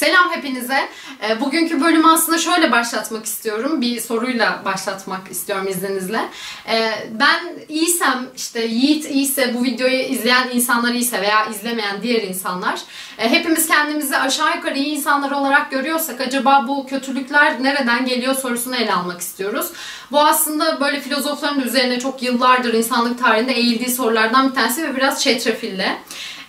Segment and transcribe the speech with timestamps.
[0.00, 0.88] Selam hepinize.
[1.28, 3.80] E, bugünkü bölümü aslında şöyle başlatmak istiyorum.
[3.80, 6.28] Bir soruyla başlatmak istiyorum izninizle.
[6.68, 12.80] E, ben iyiysem, işte Yiğit iyiyse, bu videoyu izleyen insanlar iyiyse veya izlemeyen diğer insanlar
[13.18, 18.76] e, hepimiz kendimizi aşağı yukarı iyi insanlar olarak görüyorsak acaba bu kötülükler nereden geliyor sorusunu
[18.76, 19.66] ele almak istiyoruz.
[20.10, 25.22] Bu aslında böyle filozofların üzerine çok yıllardır insanlık tarihinde eğildiği sorulardan bir tanesi ve biraz
[25.22, 25.86] çetrefilli.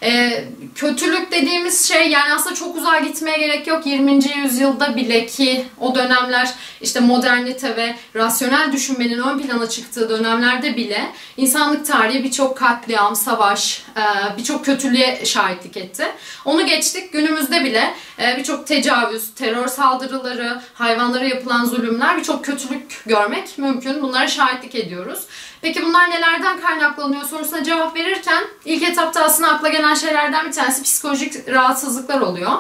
[0.03, 0.43] Ee,
[0.75, 3.85] kötülük dediğimiz şey yani aslında çok uzağa gitmeye gerek yok.
[3.85, 4.19] 20.
[4.37, 6.49] yüzyılda bile ki o dönemler
[6.81, 13.83] işte modernite ve rasyonel düşünmenin ön plana çıktığı dönemlerde bile insanlık tarihi birçok katliam, savaş,
[13.97, 16.03] e, birçok kötülüğe şahitlik etti.
[16.45, 23.57] Onu geçtik günümüzde bile e, birçok tecavüz, terör saldırıları, hayvanlara yapılan zulümler, birçok kötülük görmek
[23.57, 24.01] mümkün.
[24.01, 25.19] Bunlara şahitlik ediyoruz.
[25.61, 30.83] Peki bunlar nelerden kaynaklanıyor sorusuna cevap verirken ilk etapta aslında akla gelen şeylerden bir tanesi
[30.83, 32.51] psikolojik rahatsızlıklar oluyor.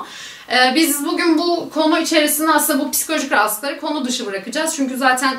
[0.51, 4.75] Ee, biz bugün bu konu içerisinde aslında bu psikolojik rahatsızlıkları konu dışı bırakacağız.
[4.75, 5.35] Çünkü zaten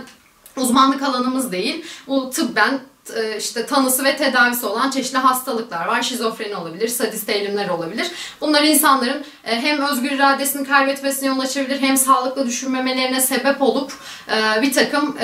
[0.57, 1.85] uzmanlık alanımız değil.
[2.07, 2.81] Bu tıbben
[3.17, 6.03] e, işte tanısı ve tedavisi olan çeşitli hastalıklar var.
[6.03, 8.11] Şizofreni olabilir, sadist eğilimler olabilir.
[8.41, 13.93] Bunlar insanların hem özgür iradesini kaybetmesine yol açabilir hem sağlıklı düşünmemelerine sebep olup
[14.29, 15.17] e, bir takım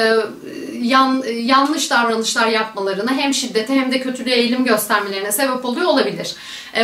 [0.73, 6.35] yan, yanlış davranışlar yapmalarına hem şiddete hem de kötülüğe eğilim göstermelerine sebep oluyor olabilir.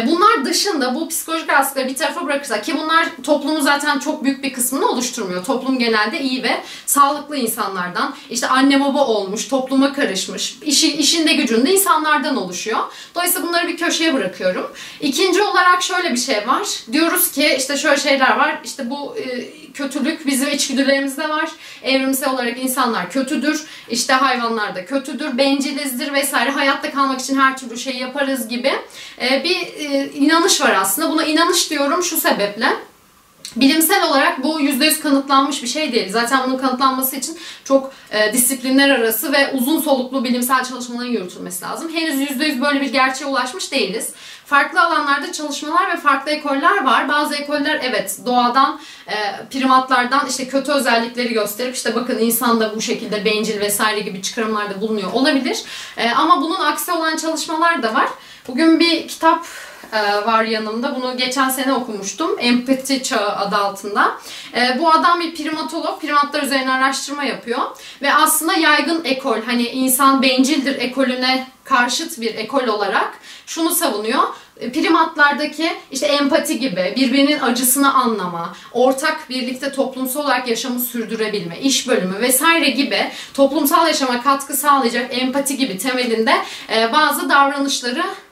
[0.07, 4.53] Bunlar dışında bu psikolojik hastalıkları bir tarafa bırakırsak ki bunlar toplumun zaten çok büyük bir
[4.53, 5.45] kısmını oluşturmuyor.
[5.45, 11.73] Toplum genelde iyi ve sağlıklı insanlardan, işte anne baba olmuş, topluma karışmış, işi, işinde gücünde
[11.73, 12.79] insanlardan oluşuyor.
[13.15, 14.71] Dolayısıyla bunları bir köşeye bırakıyorum.
[15.01, 16.69] İkinci olarak şöyle bir şey var.
[16.93, 18.61] Diyoruz ki işte şöyle şeyler var.
[18.65, 21.51] İşte bu e, kötülük bizim içgüdülerimizde var.
[21.83, 23.65] Evrimsel olarak insanlar kötüdür.
[23.89, 25.39] İşte hayvanlar da kötüdür.
[25.39, 26.51] Bencilizdir vesaire.
[26.51, 28.73] Hayatta kalmak için her türlü şeyi yaparız gibi
[29.21, 31.11] e, bir e, inanış var aslında.
[31.11, 32.69] Buna inanış diyorum şu sebeple.
[33.57, 36.13] Bilimsel olarak bu %100 kanıtlanmış bir şey değil.
[36.13, 41.93] Zaten bunun kanıtlanması için çok e, disiplinler arası ve uzun soluklu bilimsel çalışmaların yürütülmesi lazım.
[41.95, 44.13] Henüz %100 böyle bir gerçeğe ulaşmış değiliz.
[44.47, 47.09] Farklı alanlarda çalışmalar ve farklı ekoller var.
[47.09, 52.81] Bazı ekoller evet doğadan, e, primatlardan işte kötü özellikleri gösterip işte bakın insan da bu
[52.81, 55.63] şekilde bencil vesaire gibi çıkarımlarda bulunuyor olabilir.
[55.97, 58.09] E, ama bunun aksi olan çalışmalar da var.
[58.49, 59.47] Bugün bir kitap
[60.27, 60.97] var yanımda.
[60.97, 62.37] Bunu geçen sene okumuştum.
[62.39, 64.13] Empati Çağı adı altında.
[64.57, 66.01] E, bu adam bir primatolog.
[66.01, 67.61] Primatlar üzerine araştırma yapıyor.
[68.03, 74.23] Ve aslında yaygın ekol, hani insan bencildir ekolüne karşıt bir ekol olarak şunu savunuyor
[74.61, 81.89] e, primatlardaki işte empati gibi birbirinin acısını anlama, ortak birlikte toplumsal olarak yaşamı sürdürebilme, iş
[81.89, 86.33] bölümü vesaire gibi toplumsal yaşama katkı sağlayacak empati gibi temelinde
[86.93, 88.24] bazı davranışları e,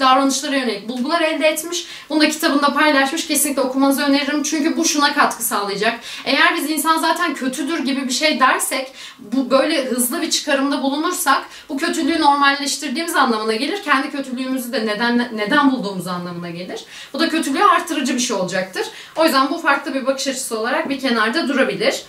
[0.00, 1.86] davranışlara yönelik bulgular elde etmiş.
[2.10, 3.26] Bunu da kitabında paylaşmış.
[3.26, 4.42] Kesinlikle okumanızı öneririm.
[4.42, 6.00] Çünkü bu şuna katkı sağlayacak.
[6.24, 11.42] Eğer biz insan zaten kötüdür gibi bir şey dersek, bu böyle hızlı bir çıkarımda bulunursak
[11.68, 13.82] bu kötülüğü normalleştirdiğimiz anlamına gelir.
[13.82, 16.84] Kendi kötülüğümüzü de neden neden bulduğumuz anlamına gelir.
[17.12, 18.86] Bu da kötülüğü artırıcı bir şey olacaktır.
[19.16, 22.02] O yüzden bu farklı bir bakış açısı olarak bir kenarda durabilir.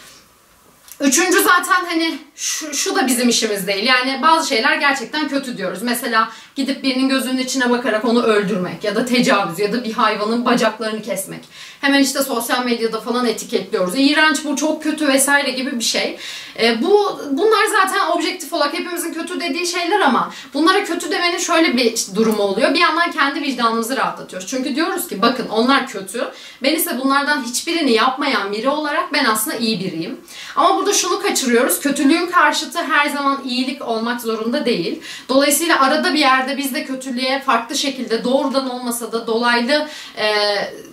[1.00, 3.84] Üçüncü zaten hani şu, şu da bizim işimiz değil.
[3.84, 5.82] Yani bazı şeyler gerçekten kötü diyoruz.
[5.82, 10.46] Mesela gidip birinin gözünün içine bakarak onu öldürmek ya da tecavüz ya da bir hayvanın
[10.46, 11.40] bacaklarını kesmek.
[11.82, 13.94] Hemen işte sosyal medyada falan etiketliyoruz.
[13.98, 16.18] İğrenç bu çok kötü vesaire gibi bir şey.
[16.60, 21.78] E, bu bunlar zaten objektif olarak hepimizin kötü dediği şeyler ama bunlara kötü demenin şöyle
[21.78, 22.74] bir durumu oluyor.
[22.74, 24.48] Bir yandan kendi vicdanımızı rahatlatıyoruz.
[24.48, 26.28] Çünkü diyoruz ki bakın onlar kötü.
[26.64, 30.22] Ben ise bunlardan hiçbirini yapmayan biri olarak ben aslında iyi biriyim.
[30.56, 31.80] Ama burada şunu kaçırıyoruz.
[31.80, 35.01] Kötülüğün karşıtı her zaman iyilik olmak zorunda değil.
[35.29, 40.28] Dolayısıyla arada bir yerde biz de kötülüğe farklı şekilde doğrudan olmasa da dolaylı e,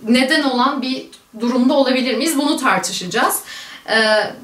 [0.07, 1.05] neden olan bir
[1.39, 2.37] durumda olabilir miyiz?
[2.37, 3.41] Bunu tartışacağız.
[3.89, 3.97] E,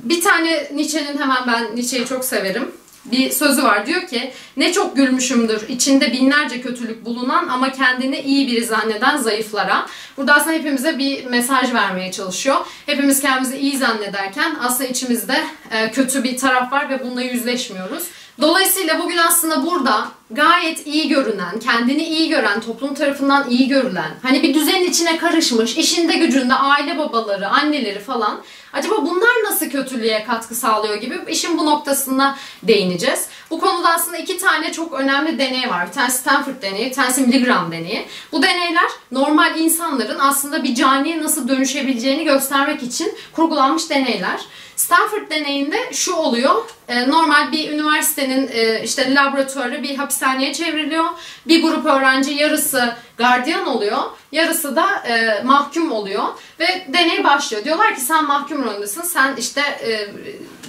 [0.03, 2.71] bir tane Nietzsche'nin hemen ben Nietzsche'yi çok severim
[3.05, 3.85] bir sözü var.
[3.85, 9.87] Diyor ki ne çok gülmüşümdür içinde binlerce kötülük bulunan ama kendini iyi biri zanneden zayıflara.
[10.17, 12.57] Burada aslında hepimize bir mesaj vermeye çalışıyor.
[12.85, 18.03] Hepimiz kendimizi iyi zannederken aslında içimizde e, kötü bir taraf var ve bununla yüzleşmiyoruz.
[18.41, 24.43] Dolayısıyla bugün aslında burada gayet iyi görünen, kendini iyi gören, toplum tarafından iyi görülen, hani
[24.43, 28.41] bir düzenin içine karışmış, işinde gücünde aile babaları, anneleri falan
[28.73, 33.27] acaba bunlar nasıl kötülüğe katkı sağlıyor gibi işin bu noktasına değineceğiz.
[33.49, 35.87] Bu konuda aslında iki tane çok önemli deney var.
[35.87, 38.07] Bir tanesi Stanford deneyi, bir tanesi Milgram deneyi.
[38.31, 44.41] Bu deneyler normal insanların aslında bir caniye nasıl dönüşebileceğini göstermek için kurgulanmış deneyler.
[44.75, 46.55] Stanford deneyinde şu oluyor.
[47.07, 48.47] Normal bir üniversitenin
[48.83, 51.05] işte laboratuvarı bir hapishane hapishaneye çevriliyor.
[51.47, 53.97] Bir grup öğrenci yarısı gardiyan oluyor,
[54.31, 56.23] yarısı da e, mahkum oluyor
[56.59, 57.63] ve deney başlıyor.
[57.63, 60.09] Diyorlar ki sen mahkum rolündesin, sen işte e,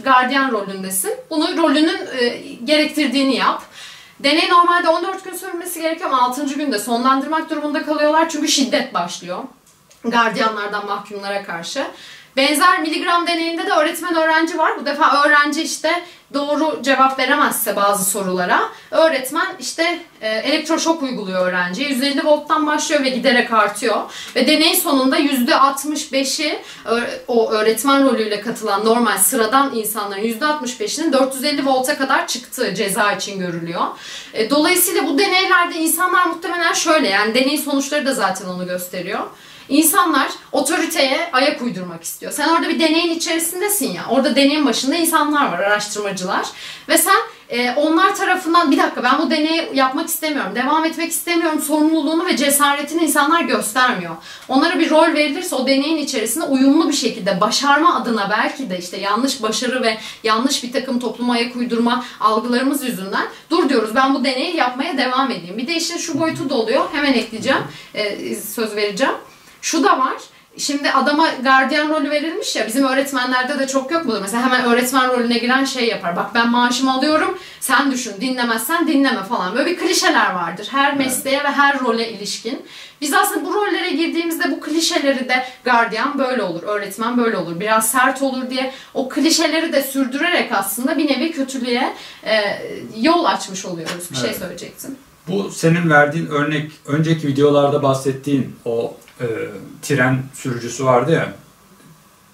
[0.04, 1.14] gardiyan rolündesin.
[1.30, 2.28] Bunu rolünün e,
[2.64, 3.62] gerektirdiğini yap.
[4.20, 6.44] Deney normalde 14 gün sürmesi gerekiyor ama 6.
[6.44, 9.38] günde sonlandırmak durumunda kalıyorlar çünkü şiddet başlıyor.
[10.04, 11.86] Gardiyanlardan mahkumlara karşı.
[12.36, 14.80] Benzer miligram deneyinde de öğretmen öğrenci var.
[14.80, 16.02] Bu defa öğrenci işte
[16.34, 21.88] doğru cevap veremezse bazı sorulara öğretmen işte e, elektroşok uyguluyor öğrenciye.
[21.88, 23.96] 150 volttan başlıyor ve giderek artıyor.
[24.36, 26.62] Ve deneyin sonunda %65'i
[27.28, 33.84] o öğretmen rolüyle katılan normal sıradan insanların %65'inin 450 volta kadar çıktığı ceza için görülüyor.
[34.32, 39.20] E, dolayısıyla bu deneylerde insanlar muhtemelen şöyle yani deney sonuçları da zaten onu gösteriyor
[39.68, 42.32] İnsanlar otoriteye ayak uydurmak istiyor.
[42.32, 44.02] Sen orada bir deneyin içerisindesin ya.
[44.10, 46.46] Orada deneyin başında insanlar var, araştırmacılar.
[46.88, 47.16] Ve sen
[47.48, 52.36] e, onlar tarafından bir dakika ben bu deneyi yapmak istemiyorum, devam etmek istemiyorum sorumluluğunu ve
[52.36, 54.16] cesaretini insanlar göstermiyor.
[54.48, 58.96] Onlara bir rol verilirse o deneyin içerisinde uyumlu bir şekilde başarma adına belki de işte
[58.96, 64.24] yanlış başarı ve yanlış bir takım topluma ayak uydurma algılarımız yüzünden dur diyoruz ben bu
[64.24, 65.58] deneyi yapmaya devam edeyim.
[65.58, 66.84] Bir de işin şu boyutu da oluyor.
[66.92, 67.62] Hemen ekleyeceğim.
[67.94, 69.14] E, söz vereceğim.
[69.64, 70.14] Şu da var.
[70.58, 74.20] Şimdi adama gardiyan rolü verilmiş ya bizim öğretmenlerde de çok yok mudur?
[74.20, 76.16] Mesela hemen öğretmen rolüne giren şey yapar.
[76.16, 79.54] Bak ben maaşımı alıyorum sen düşün dinlemezsen dinleme falan.
[79.54, 82.62] Böyle bir klişeler vardır her mesleğe ve her role ilişkin.
[83.00, 87.90] Biz aslında bu rollere girdiğimizde bu klişeleri de gardiyan böyle olur, öğretmen böyle olur, biraz
[87.90, 91.94] sert olur diye o klişeleri de sürdürerek aslında bir nevi kötülüğe
[92.24, 92.62] e,
[92.96, 94.10] yol açmış oluyoruz.
[94.10, 94.96] Bir şey söyleyecektim.
[95.28, 99.26] Bu senin verdiğin örnek, önceki videolarda bahsettiğin o e,
[99.82, 101.32] tren sürücüsü vardı ya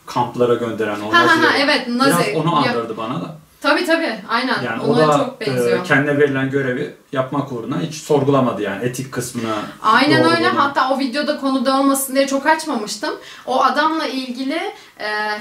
[0.06, 1.40] kamplara gönderen o ha, Nazi.
[1.40, 2.10] Ha, evet, Nazi.
[2.10, 3.40] Biraz onu andırdı bana da.
[3.60, 4.62] Tabii tabii aynen.
[4.62, 5.80] Yani Ona o da çok benziyor.
[5.80, 9.54] E, kendine verilen görevi yapmak uğruna hiç sorgulamadı yani etik kısmına.
[9.82, 13.14] Aynen öyle hatta o videoda konu dağılmasın diye çok açmamıştım.
[13.46, 14.72] O adamla ilgili e,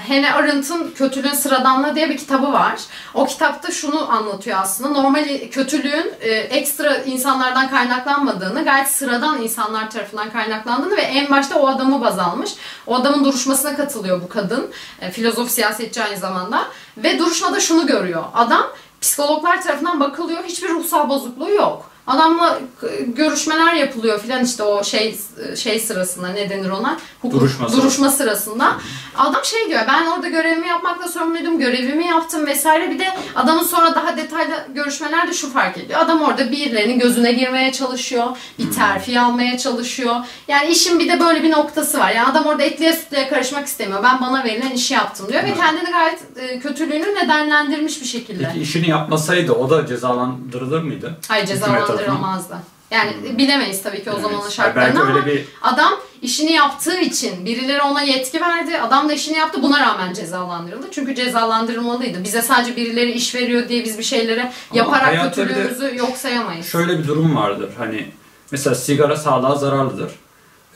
[0.08, 2.80] Hannah Arendt'ın Kötülüğün Sıradanlığı diye bir kitabı var.
[3.14, 5.02] O kitapta şunu anlatıyor aslında.
[5.02, 11.68] Normal kötülüğün e, ekstra insanlardan kaynaklanmadığını, gayet sıradan insanlar tarafından kaynaklandığını ve en başta o
[11.68, 12.52] adamı baz almış.
[12.88, 14.72] O adamın duruşmasına katılıyor bu kadın.
[15.02, 16.66] E, filozof, siyasetçi aynı zamanda.
[16.98, 18.24] Ve duruşmada şunu görüyor.
[18.34, 18.68] Adam
[19.02, 20.44] psikologlar tarafından bakılıyor.
[20.44, 21.92] Hiçbir ruhsal bozukluğu yok.
[22.10, 22.60] Adamla
[23.08, 25.16] görüşmeler yapılıyor filan işte o şey
[25.56, 26.98] şey sırasında ne denir ona?
[27.22, 28.78] Hukuk, duruşma, duruşma sırasında.
[29.18, 31.60] Adam şey diyor ben orada görevimi yapmakla sorumluydum.
[31.60, 32.92] Görevimi yaptım vesaire.
[32.92, 36.00] Bir de adamın sonra daha detaylı görüşmelerde şu fark ediyor.
[36.00, 38.28] Adam orada birilerinin gözüne girmeye çalışıyor.
[38.60, 40.16] Bir terfi almaya çalışıyor.
[40.48, 42.12] Yani işin bir de böyle bir noktası var.
[42.12, 44.04] Yani adam orada etliye sütlüye karışmak istemiyor.
[44.04, 48.44] Ben bana verilen işi yaptım diyor ve kendini gayet e, kötülüğünü nedenlendirmiş bir şekilde.
[48.44, 51.18] Peki işini yapmasaydı o da cezalandırılır mıydı?
[51.28, 52.58] Hayır cezalandırılmaz kaldırılmazdı.
[52.92, 53.38] Yani hmm.
[53.38, 55.46] bilemeyiz tabii ki o zamanın şartlarını ama bir...
[55.62, 58.80] adam işini yaptığı için birileri ona yetki verdi.
[58.82, 59.64] Adam da işini yaptı.
[59.64, 60.88] Buna rağmen cezalandırıldı.
[60.92, 62.24] Çünkü cezalandırılmalıydı.
[62.24, 66.66] Bize sadece birileri iş veriyor diye biz bir şeyleri ama yaparak kötülüğümüzü yok sayamayız.
[66.66, 67.70] Şöyle bir durum vardır.
[67.78, 68.12] Hani
[68.52, 70.12] mesela sigara sağlığa zararlıdır.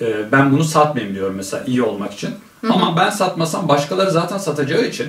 [0.02, 2.30] Ee, ben bunu satmayayım diyorum mesela iyi olmak için.
[2.62, 2.74] Hı-hı.
[2.74, 5.08] Ama ben satmasam başkaları zaten satacağı için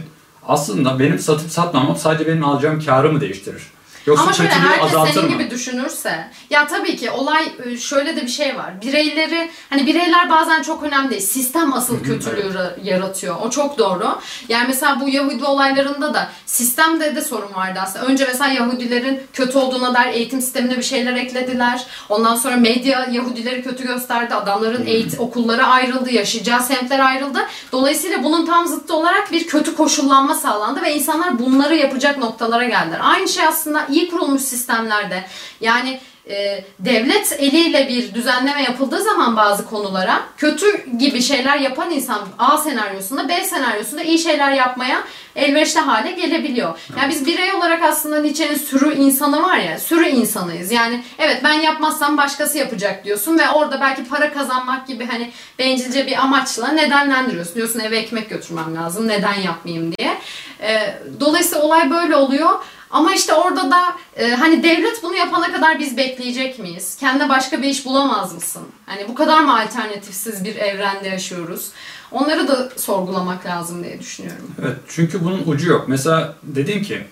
[0.48, 3.62] aslında benim satıp satmamam sadece benim alacağım karı mı değiştirir?
[4.06, 5.32] Yoksa Ama şöyle herkes senin mı?
[5.32, 8.80] gibi düşünürse ya tabii ki olay ıı, şöyle de bir şey var.
[8.82, 11.22] Bireyleri hani bireyler bazen çok önemli değil.
[11.22, 12.84] Sistem asıl kötülüğü evet.
[12.84, 13.36] yaratıyor.
[13.42, 14.18] O çok doğru.
[14.48, 18.06] Yani mesela bu Yahudi olaylarında da sistemde de sorun vardı aslında.
[18.06, 21.86] Önce mesela Yahudilerin kötü olduğuna dair eğitim sistemine bir şeyler eklediler.
[22.08, 24.34] Ondan sonra medya Yahudileri kötü gösterdi.
[24.34, 27.38] Adamların eğitim okulları ayrıldı, yaşayacağı semtler ayrıldı.
[27.72, 33.00] Dolayısıyla bunun tam zıttı olarak bir kötü koşullanma sağlandı ve insanlar bunları yapacak noktalara geldiler.
[33.02, 35.24] Aynı şey aslında iyi kurulmuş sistemlerde
[35.60, 42.20] yani e, devlet eliyle bir düzenleme yapıldığı zaman bazı konulara kötü gibi şeyler yapan insan
[42.38, 45.04] A senaryosunda B senaryosunda iyi şeyler yapmaya
[45.36, 46.78] elverişli hale gelebiliyor.
[47.00, 50.72] Yani biz birey olarak aslında Nietzsche'nin sürü insanı var ya sürü insanıyız.
[50.72, 56.06] Yani evet ben yapmazsam başkası yapacak diyorsun ve orada belki para kazanmak gibi hani bencilce
[56.06, 57.54] bir amaçla nedenlendiriyorsun.
[57.54, 60.18] Diyorsun eve ekmek götürmem lazım neden yapmayayım diye.
[60.62, 62.50] E, dolayısıyla olay böyle oluyor.
[62.94, 66.96] Ama işte orada da e, hani devlet bunu yapana kadar biz bekleyecek miyiz?
[67.00, 68.62] Kendine başka bir iş bulamaz mısın?
[68.86, 71.70] Hani bu kadar mı alternatifsiz bir evrende yaşıyoruz?
[72.12, 74.50] Onları da sorgulamak lazım diye düşünüyorum.
[74.62, 75.84] Evet çünkü bunun ucu yok.
[75.88, 77.04] Mesela dedin ki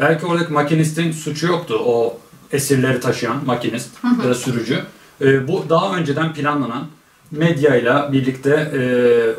[0.00, 2.18] belki oradaki makinistin suçu yoktu o
[2.52, 3.90] esirleri taşıyan makinist
[4.22, 4.84] ya da sürücü.
[5.20, 6.86] E, bu daha önceden planlanan
[7.30, 8.80] medyayla birlikte e,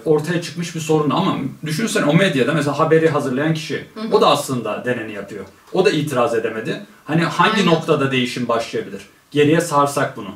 [0.09, 4.85] ortaya çıkmış bir sorun ama düşünsene o medyada mesela haberi hazırlayan kişi o da aslında
[4.85, 5.45] deneni yapıyor.
[5.73, 6.81] O da itiraz edemedi.
[7.05, 7.65] Hani hangi Aynen.
[7.65, 9.01] noktada değişim başlayabilir?
[9.31, 10.29] Geriye sarsak bunu.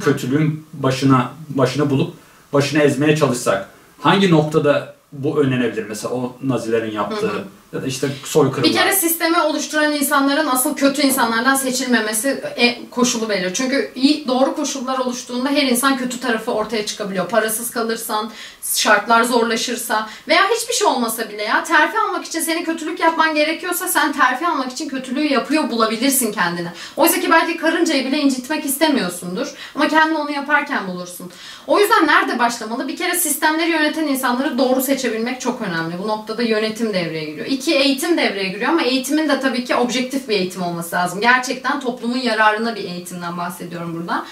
[0.00, 2.14] Kötülüğün başına başına bulup
[2.52, 3.68] başına ezmeye çalışsak
[4.00, 5.86] hangi noktada bu önlenebilir?
[5.88, 7.44] Mesela o Nazilerin yaptığı
[7.76, 8.70] ya da işte soykırımlar.
[8.70, 13.52] Bir kere sistemi oluşturan insanların asıl kötü insanlardan seçilmemesi e, koşulu belirliyor.
[13.54, 17.28] Çünkü iyi doğru koşullar oluştuğunda her insan kötü tarafı ortaya çıkabiliyor.
[17.28, 18.30] Parasız kalırsan,
[18.74, 23.88] şartlar zorlaşırsa veya hiçbir şey olmasa bile ya terfi almak için senin kötülük yapman gerekiyorsa
[23.88, 26.68] sen terfi almak için kötülüğü yapıyor bulabilirsin kendini.
[26.96, 31.32] Oysa ki belki karıncayı bile incitmek istemiyorsundur ama kendin onu yaparken bulursun.
[31.66, 32.88] O yüzden nerede başlamalı?
[32.88, 35.98] Bir kere sistemleri yöneten insanları doğru seçebilmek çok önemli.
[36.02, 37.46] Bu noktada yönetim devreye giriyor.
[37.46, 41.20] İki eğitim devreye giriyor ama eğitimin de tabii ki objektif bir eğitim olması lazım.
[41.20, 44.26] Gerçekten toplumun yararına bir eğitimden bahsediyorum burada.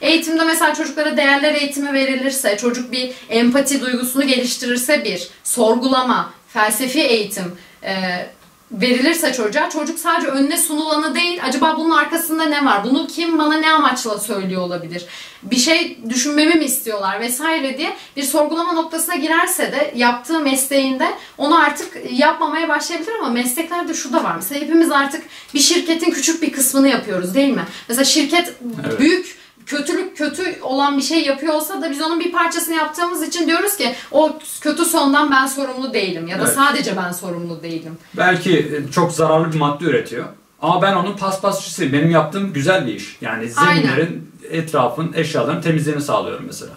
[0.00, 7.58] Eğitimde mesela çocuklara değerler eğitimi verilirse, çocuk bir empati duygusunu geliştirirse bir, sorgulama, felsefi eğitim
[7.82, 8.26] e,
[8.70, 12.84] verilirse çocuğa, çocuk sadece önüne sunulanı değil, acaba bunun arkasında ne var?
[12.84, 15.06] Bunu kim bana ne amaçla söylüyor olabilir?
[15.42, 21.08] Bir şey düşünmemi mi istiyorlar vesaire diye bir sorgulama noktasına girerse de yaptığı mesleğinde
[21.38, 24.36] onu artık yapmamaya başlayabilir ama mesleklerde şu da var.
[24.36, 25.22] Mesela hepimiz artık
[25.54, 27.64] bir şirketin küçük bir kısmını yapıyoruz değil mi?
[27.88, 28.52] Mesela şirket
[28.86, 29.00] Evet.
[29.00, 33.46] büyük kötülük kötü olan bir şey yapıyor olsa da biz onun bir parçasını yaptığımız için
[33.46, 36.54] diyoruz ki o kötü sondan ben sorumlu değilim ya da Evet.
[36.54, 37.98] sadece ben sorumlu değilim.
[38.16, 40.24] Belki e, çok zararlı bir madde üretiyor.
[40.62, 41.92] Ama ben onun paspasçısıyım.
[41.92, 43.16] Benim yaptığım güzel bir iş.
[43.20, 46.72] Yani zeminlerin, etrafın, eşyaların temizliğini sağlıyorum mesela.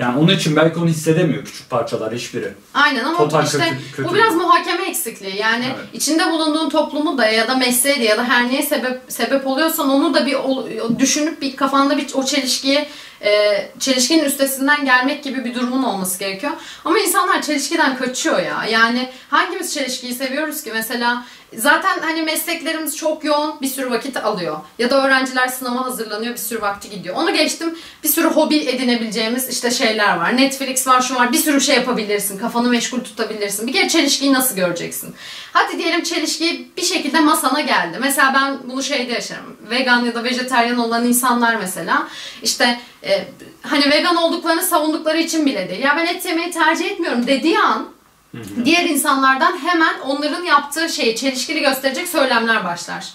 [0.00, 2.52] Yani onun için belki onu hissedemiyor küçük parçalar hiçbiri.
[2.74, 4.08] Aynen ama Total işte kötü- kötü.
[4.08, 5.36] bu biraz muhakeme eksikliği.
[5.36, 5.84] Yani Evet.
[5.92, 9.88] içinde bulunduğun toplumu da ya da mesleği de ya da her neye sebep sebep oluyorsan
[9.90, 10.36] onu da bir
[10.98, 12.86] düşünüp bir kafanda bir o çelişkiyi
[13.22, 16.52] e, çelişkinin üstesinden gelmek gibi bir durumun olması gerekiyor.
[16.84, 18.64] Ama insanlar çelişkiden kaçıyor ya.
[18.70, 20.70] Yani hangimiz çelişkiyi seviyoruz ki?
[20.74, 21.24] Mesela
[21.56, 24.56] zaten hani mesleklerimiz çok yoğun bir sürü vakit alıyor.
[24.78, 27.16] Ya da öğrenciler sınava hazırlanıyor bir sürü vakti gidiyor.
[27.16, 30.36] Onu geçtim bir sürü hobi edinebileceğimiz işte şeyler var.
[30.36, 32.38] Netflix var şu var bir sürü şey yapabilirsin.
[32.38, 33.66] Kafanı meşgul tutabilirsin.
[33.66, 35.14] Bir kere çelişkiyi nasıl göreceksin?
[35.52, 37.98] Hadi diyelim çelişki bir şekilde masana geldi.
[38.00, 39.56] Mesela ben bunu şeyde yaşarım.
[39.70, 42.08] Vegan ya da vejetaryen olan insanlar mesela
[42.42, 43.09] işte e,
[43.62, 45.80] hani vegan olduklarını savundukları için bile değil.
[45.80, 47.88] Ya ben et yemeyi tercih etmiyorum dediği an
[48.64, 53.06] diğer insanlardan hemen onların yaptığı şeyi çelişkili gösterecek söylemler başlar.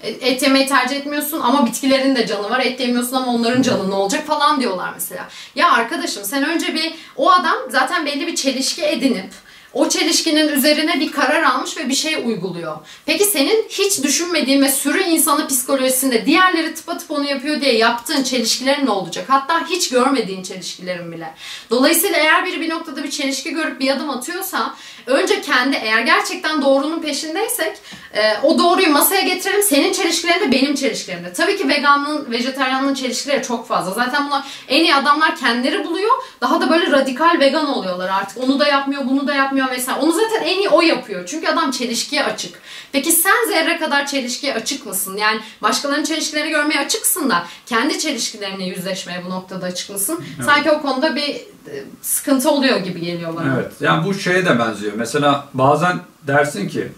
[0.00, 2.60] E, Et yemeyi tercih etmiyorsun ama bitkilerin de canı var.
[2.60, 5.28] Et yemiyorsun ama onların canı ne olacak falan diyorlar mesela.
[5.54, 9.30] Ya arkadaşım sen önce bir o adam zaten belli bir çelişki edinip
[9.74, 12.76] o çelişkinin üzerine bir karar almış ve bir şey uyguluyor.
[13.06, 18.86] Peki senin hiç düşünmediğin ve sürü insanı psikolojisinde diğerleri tıpatıp onu yapıyor diye yaptığın çelişkilerin
[18.86, 19.24] ne olacak?
[19.28, 21.34] Hatta hiç görmediğin çelişkilerin bile.
[21.70, 24.74] Dolayısıyla eğer biri bir noktada bir çelişki görüp bir adım atıyorsa
[25.06, 27.76] önce kendi eğer gerçekten doğrunun peşindeysek
[28.14, 29.62] e, o doğruyu masaya getirelim.
[29.62, 31.32] Senin çelişkilerin de benim çelişkilerim de.
[31.32, 33.90] Tabii ki veganlığın, vejetaryanlığın çelişkileri çok fazla.
[33.90, 36.12] Zaten buna en iyi adamlar kendileri buluyor.
[36.40, 38.44] Daha da böyle radikal vegan oluyorlar artık.
[38.44, 40.00] Onu da yapmıyor, bunu da yapmıyor vesaire.
[40.00, 41.26] Onu zaten en iyi o yapıyor.
[41.26, 42.60] Çünkü adam çelişkiye açık.
[42.92, 45.16] Peki sen zerre kadar çelişkiye açık mısın?
[45.16, 50.24] Yani başkalarının çelişkilerini görmeye açıksın da kendi çelişkilerine yüzleşmeye bu noktada açık mısın?
[50.44, 51.53] Sanki o konuda bir
[52.02, 53.54] sıkıntı oluyor gibi geliyor bana.
[53.56, 53.72] Evet.
[53.80, 54.92] Yani bu şeye de benziyor.
[54.96, 56.88] Mesela bazen dersin ki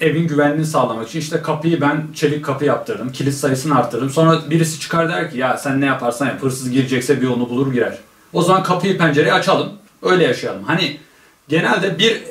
[0.00, 3.12] evin güvenliğini sağlamak için işte kapıyı ben çelik kapı yaptırdım.
[3.12, 4.10] Kilit sayısını arttırdım.
[4.10, 7.72] Sonra birisi çıkar der ki ya sen ne yaparsan yap hırsız girecekse bir yolunu bulur
[7.72, 7.98] girer.
[8.32, 9.72] O zaman kapıyı pencereyi açalım.
[10.02, 10.64] Öyle yaşayalım.
[10.64, 11.00] Hani
[11.48, 12.22] genelde bir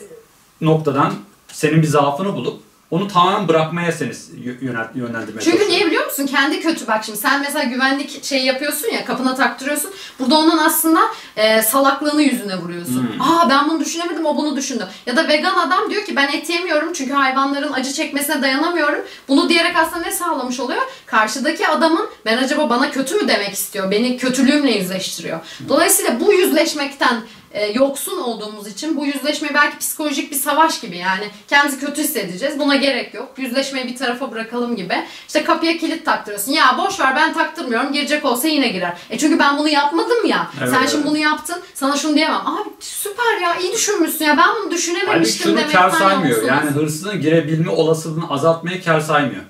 [0.62, 1.14] noktadan
[1.48, 2.60] senin bir zaafını bulup
[2.92, 6.36] onu tamamen bırakmaya seni yö- yönelt- yönlendirmeye Çünkü niye biliyor musun?
[6.36, 7.18] Kendi kötü bak şimdi.
[7.18, 9.92] Sen mesela güvenlik şey yapıyorsun ya kapına taktırıyorsun.
[10.20, 11.00] Burada onun aslında
[11.38, 13.10] e, salaklığını yüzüne vuruyorsun.
[13.14, 13.22] Hmm.
[13.22, 14.88] Aa ben bunu düşünemedim o bunu düşündü.
[15.06, 19.06] Ya da vegan adam diyor ki ben et yemiyorum çünkü hayvanların acı çekmesine dayanamıyorum.
[19.28, 20.82] Bunu diyerek aslında ne sağlamış oluyor?
[21.06, 23.92] Karşıdaki adamın ben acaba bana kötü mü demek istiyor?
[23.92, 25.40] Beni kötülüğümle yüzleştiriyor.
[25.70, 27.22] Dolayısıyla bu yüzleşmekten
[27.56, 32.60] e, yoksun olduğumuz için bu yüzleşme belki psikolojik bir savaş gibi yani kendimizi kötü hissedeceğiz.
[32.60, 33.34] Buna gerek yok.
[33.38, 35.04] Yüzleşmeyi bir tarafa bırakalım gibi.
[35.28, 36.52] İşte kapıya kilit taktırıyorsun.
[36.52, 37.94] Ya boş ver ben taktırmıyorum.
[37.94, 38.94] Girecek olsa yine girer.
[39.10, 40.52] E çünkü ben bunu yapmadım ya.
[40.60, 40.90] Evet, sen evet.
[40.90, 41.62] şimdi bunu yaptın.
[41.74, 42.42] Sana şunu diyemem.
[42.48, 44.38] Abi süper ya iyi düşünmüşsün ya.
[44.38, 46.44] Ben bunu düşünememiştim şunu demekten kar saymıyor.
[46.44, 49.44] Yani hırsızın girebilme olasılığını azaltmayı kar saymıyor.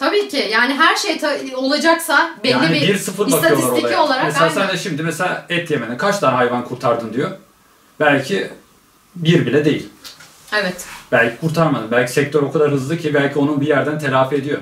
[0.00, 1.20] Tabii ki yani her şey
[1.54, 4.02] olacaksa belli yani bir 1-0 bakıyorlar istatistiki olaya.
[4.02, 4.54] olarak mesela aynen.
[4.54, 7.30] sen de şimdi mesela et yemeden kaç tane hayvan kurtardın diyor.
[8.00, 8.50] Belki
[9.16, 9.88] bir bile değil.
[10.52, 11.90] evet Belki kurtarmadın.
[11.90, 14.60] Belki sektör o kadar hızlı ki belki onu bir yerden telafi ediyor.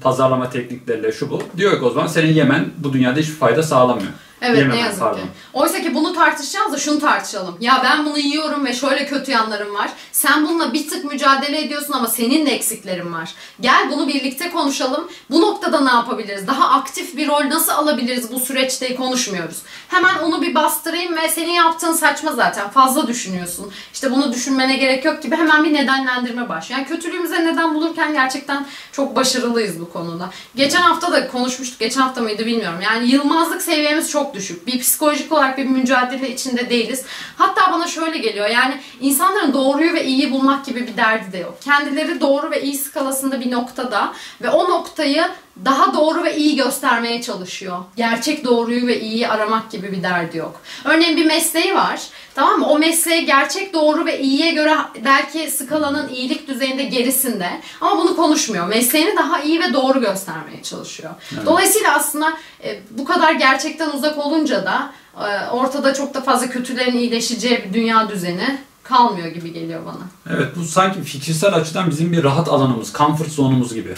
[0.00, 1.42] Pazarlama teknikleriyle şu bu.
[1.56, 4.12] Diyor ki o zaman senin yemen bu dünyada hiçbir fayda sağlamıyor.
[4.44, 5.18] Evet Yememen, ne yazık pardon.
[5.18, 5.24] ki.
[5.52, 7.56] Oysa ki bunu tartışacağız da şunu tartışalım.
[7.60, 9.90] Ya ben bunu yiyorum ve şöyle kötü yanlarım var.
[10.12, 13.34] Sen bununla bir tık mücadele ediyorsun ama senin de eksiklerin var.
[13.60, 15.08] Gel bunu birlikte konuşalım.
[15.30, 16.46] Bu noktada ne yapabiliriz?
[16.46, 19.56] Daha aktif bir rol nasıl alabiliriz bu süreçte konuşmuyoruz.
[19.88, 22.70] Hemen onu bir bastırayım ve senin yaptığın saçma zaten.
[22.70, 23.72] Fazla düşünüyorsun.
[23.92, 26.78] İşte bunu düşünmene gerek yok gibi hemen bir nedenlendirme başlıyor.
[26.78, 30.30] Yani kötülüğümüze neden bulurken gerçekten çok başarılıyız bu konuda.
[30.54, 31.80] Geçen hafta da konuşmuştuk.
[31.80, 32.80] Geçen hafta mıydı bilmiyorum.
[32.82, 34.66] Yani yılmazlık seviyemiz çok düşük.
[34.66, 37.04] Bir psikolojik olarak bir mücadele içinde değiliz.
[37.36, 38.48] Hatta bana şöyle geliyor.
[38.48, 41.58] Yani insanların doğruyu ve iyiyi bulmak gibi bir derdi de yok.
[41.60, 44.12] Kendileri doğru ve iyi skalasında bir noktada
[44.42, 45.28] ve o noktayı
[45.64, 47.78] daha doğru ve iyi göstermeye çalışıyor.
[47.96, 50.60] Gerçek doğruyu ve iyiyi aramak gibi bir derdi yok.
[50.84, 52.00] Örneğin bir mesleği var.
[52.34, 52.66] Tamam mı?
[52.66, 58.66] O mesleği gerçek doğru ve iyiye göre belki skalanın iyilik düzeyinde gerisinde ama bunu konuşmuyor.
[58.66, 61.10] Mesleğini daha iyi ve doğru göstermeye çalışıyor.
[61.34, 61.46] Evet.
[61.46, 62.32] Dolayısıyla aslında
[62.64, 64.92] e, bu kadar gerçekten uzak olunca da
[65.28, 70.36] e, ortada çok da fazla kötülerin iyileşeceği bir dünya düzeni kalmıyor gibi geliyor bana.
[70.36, 73.94] Evet bu sanki fikirsel açıdan bizim bir rahat alanımız, comfort zone'umuz gibi.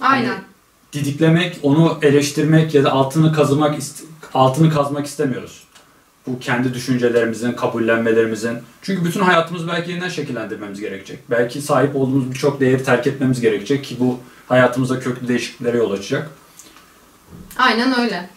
[0.00, 0.28] Aynen.
[0.28, 0.38] Hani
[0.92, 3.78] didiklemek, onu eleştirmek ya da altını kazımak
[4.34, 5.64] altını kazmak istemiyoruz.
[6.26, 8.58] Bu kendi düşüncelerimizin, kabullenmelerimizin.
[8.82, 11.18] Çünkü bütün hayatımız belki yeniden şekillendirmemiz gerekecek.
[11.30, 14.18] Belki sahip olduğumuz birçok değeri terk etmemiz gerekecek ki bu
[14.48, 16.30] hayatımızda köklü değişikliklere yol açacak.
[17.58, 18.30] Aynen öyle.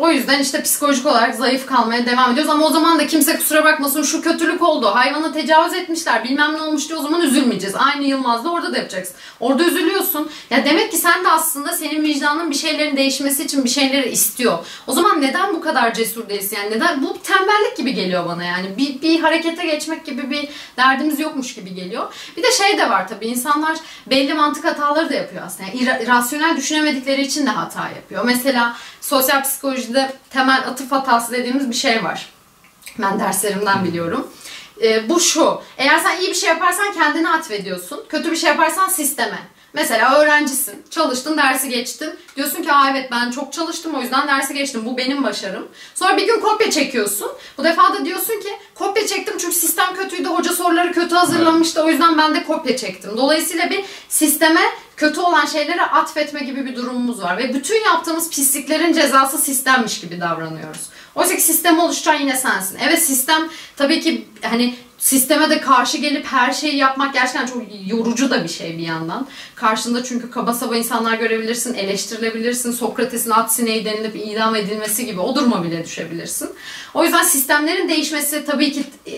[0.00, 3.64] O yüzden işte psikolojik olarak zayıf kalmaya devam ediyoruz ama o zaman da kimse kusura
[3.64, 4.86] bakmasın şu kötülük oldu.
[4.86, 7.74] Hayvana tecavüz etmişler bilmem ne olmuş diye o zaman üzülmeyeceğiz.
[7.78, 9.16] Aynı Yılmaz'da orada da yapacaksın.
[9.40, 10.30] Orada üzülüyorsun.
[10.50, 14.58] Ya demek ki sen de aslında senin vicdanın bir şeylerin değişmesi için bir şeyleri istiyor.
[14.86, 16.56] O zaman neden bu kadar cesur değilsin?
[16.56, 17.02] Yani neden?
[17.02, 18.76] Bu tembellik gibi geliyor bana yani.
[18.78, 22.12] Bir, bir harekete geçmek gibi bir derdimiz yokmuş gibi geliyor.
[22.36, 25.68] Bir de şey de var tabii insanlar belli mantık hataları da yapıyor aslında.
[25.68, 28.24] Yani ira- rasyonel düşünemedikleri için de hata yapıyor.
[28.24, 32.28] Mesela sosyal psikolojide temel atıf hatası dediğimiz bir şey var.
[32.98, 34.28] Ben derslerimden biliyorum.
[34.82, 35.60] Ee, bu şu.
[35.78, 38.04] Eğer sen iyi bir şey yaparsan kendine atfediyorsun.
[38.08, 39.38] Kötü bir şey yaparsan sisteme.
[39.74, 42.10] Mesela öğrencisin, çalıştın, dersi geçtin.
[42.36, 44.82] Diyorsun ki Aa, evet ben çok çalıştım o yüzden dersi geçtim.
[44.84, 45.68] Bu benim başarım.
[45.94, 47.32] Sonra bir gün kopya çekiyorsun.
[47.58, 50.28] Bu defa da diyorsun ki kopya çektim çünkü sistem kötüydü.
[50.28, 51.82] Hoca soruları kötü hazırlamıştı.
[51.84, 53.10] O yüzden ben de kopya çektim.
[53.16, 54.60] Dolayısıyla bir sisteme
[54.96, 57.38] kötü olan şeyleri atfetme gibi bir durumumuz var.
[57.38, 60.80] Ve bütün yaptığımız pisliklerin cezası sistemmiş gibi davranıyoruz.
[61.14, 62.78] Oysa ki sistemi oluşturan yine sensin.
[62.88, 68.30] Evet sistem tabii ki hani sisteme de karşı gelip her şeyi yapmak gerçekten çok yorucu
[68.30, 69.26] da bir şey bir yandan.
[69.54, 72.72] Karşında çünkü kaba saba insanlar görebilirsin, eleştirilebilirsin.
[72.72, 76.50] Sokrates'in at sineği denilip idam edilmesi gibi o duruma bile düşebilirsin.
[76.94, 79.12] O yüzden sistemlerin değişmesi tabii ki e,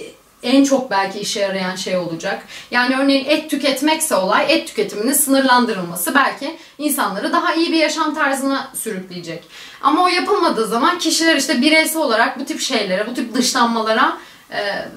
[0.47, 2.43] en çok belki işe yarayan şey olacak.
[2.71, 8.69] Yani örneğin et tüketmekse olay, et tüketiminin sınırlandırılması belki insanları daha iyi bir yaşam tarzına
[8.75, 9.45] sürükleyecek.
[9.83, 14.19] Ama o yapılmadığı zaman kişiler işte bireysel olarak bu tip şeylere, bu tip dışlanmalara
[14.51, 14.89] e,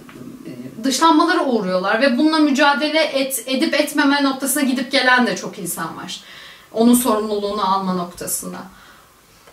[0.83, 6.21] dışlanmalara uğruyorlar ve bununla mücadele et, edip etmeme noktasına gidip gelen de çok insan var.
[6.73, 8.57] Onun sorumluluğunu alma noktasında.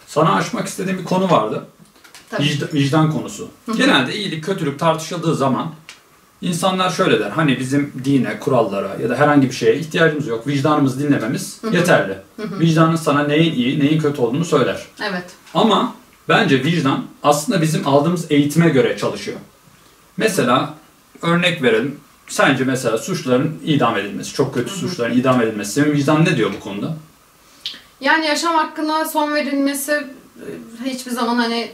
[0.06, 1.66] Sana açmak istediğim bir konu vardı.
[2.30, 2.42] Tabii.
[2.42, 3.50] Vicdan, vicdan konusu.
[3.76, 5.74] Genelde iyilik, kötülük tartışıldığı zaman
[6.42, 7.30] insanlar şöyle der.
[7.30, 10.46] Hani bizim dine, kurallara ya da herhangi bir şeye ihtiyacımız yok.
[10.46, 12.18] Vicdanımızı dinlememiz yeterli.
[12.38, 14.86] Vicdanın sana neyin iyi, neyin kötü olduğunu söyler.
[15.10, 15.24] Evet.
[15.54, 15.94] Ama
[16.28, 19.38] bence vicdan aslında bizim aldığımız eğitime göre çalışıyor.
[20.16, 20.74] Mesela
[21.22, 22.00] örnek verelim.
[22.28, 25.72] Sence mesela suçların idam edilmesi, çok kötü suçların idam edilmesi.
[25.72, 26.96] Senin vicdan ne diyor bu konuda?
[28.00, 31.70] Yani yaşam hakkına son verilmesi e, hiçbir zaman hani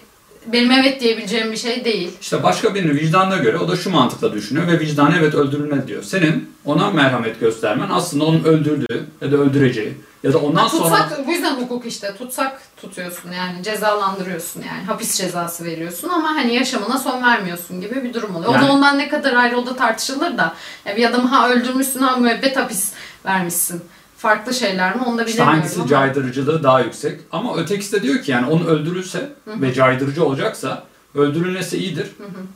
[0.47, 2.11] benim evet diyebileceğim bir şey değil.
[2.21, 6.03] İşte başka birinin vicdanına göre o da şu mantıkla düşünüyor ve vicdan evet öldürülmez diyor.
[6.03, 11.27] Senin ona merhamet göstermen aslında onun öldürdüğü ya da öldüreceği ya da ondan sonra tutsak
[11.27, 16.99] bu yüzden hukuk işte tutsak tutuyorsun yani cezalandırıyorsun yani hapis cezası veriyorsun ama hani yaşamına
[16.99, 18.51] son vermiyorsun gibi bir durum oluyor.
[18.51, 20.55] O Yani- da ondan ne kadar ayrı o da tartışılır da
[20.87, 22.93] ya bir adamı ha öldürmüşsün ha müebbet hapis
[23.25, 23.83] vermişsin.
[24.23, 25.89] Farklı şeyler mi onu da işte bilemiyorum hangisi ama.
[25.89, 27.21] caydırıcılığı daha yüksek.
[27.33, 30.83] Ama ötekisi de diyor ki yani onu öldürülse ve caydırıcı olacaksa
[31.15, 32.07] öldürülmesi iyidir.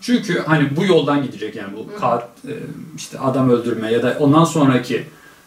[0.00, 2.52] Çünkü hani bu yoldan gidecek yani bu kat, e,
[2.96, 5.04] işte adam öldürme ya da ondan sonraki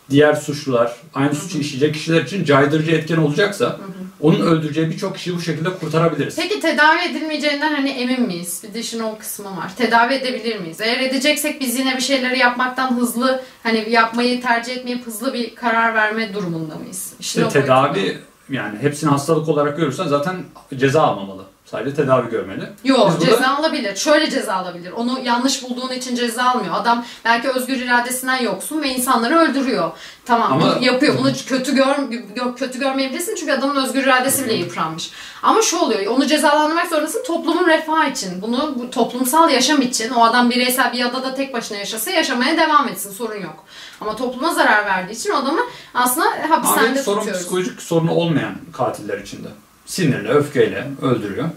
[0.10, 3.80] diğer suçlular aynı suçu işleyecek kişiler için caydırıcı etken olacaksa
[4.22, 6.36] onun öldüreceği birçok kişiyi bu şekilde kurtarabiliriz.
[6.36, 8.64] Peki tedavi edilmeyeceğinden hani emin miyiz?
[8.64, 9.76] Bir de işin o kısmı var.
[9.78, 10.82] Tedavi edebilir miyiz?
[10.82, 15.96] Eğer edeceksek biz yine bir şeyleri yapmaktan hızlı hani yapmayı tercih etmeyip hızlı bir karar
[15.96, 17.14] verme durumunda mıyız?
[17.20, 18.18] İşte boyutu tedavi
[18.50, 20.36] yani hepsini hastalık olarak görürsen zaten
[20.76, 21.46] ceza almamalı.
[21.72, 22.70] Sadece tedavi görmeli.
[22.84, 23.96] Yok Biz burada- ceza alabilir.
[23.96, 24.92] Şöyle ceza alabilir.
[24.92, 26.76] Onu yanlış bulduğun için ceza almıyor.
[26.76, 29.92] Adam belki özgür iradesinden yoksun ve insanları öldürüyor.
[30.26, 31.18] Tamam Ama- bunu yapıyor.
[31.18, 35.12] Bunu kötü gör, gö- kötü görmeyebilirsin çünkü adamın özgür iradesi bile yıpranmış.
[35.44, 36.06] Ama şu oluyor.
[36.16, 38.42] Onu cezalandırmak zorundasın toplumun refahı için.
[38.42, 42.88] Bunu bu toplumsal yaşam için o adam bireysel bir adada tek başına yaşasa yaşamaya devam
[42.88, 43.12] etsin.
[43.12, 43.64] Sorun yok.
[44.02, 45.62] Ama topluma zarar verdiği için adamı
[45.94, 47.42] aslında hapishanede belki sorun tutuyoruz.
[47.42, 49.48] psikolojik sorunu olmayan katiller içinde.
[49.90, 51.50] Sinirle, öfkeyle öldürüyor.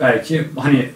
[0.00, 0.90] Belki hani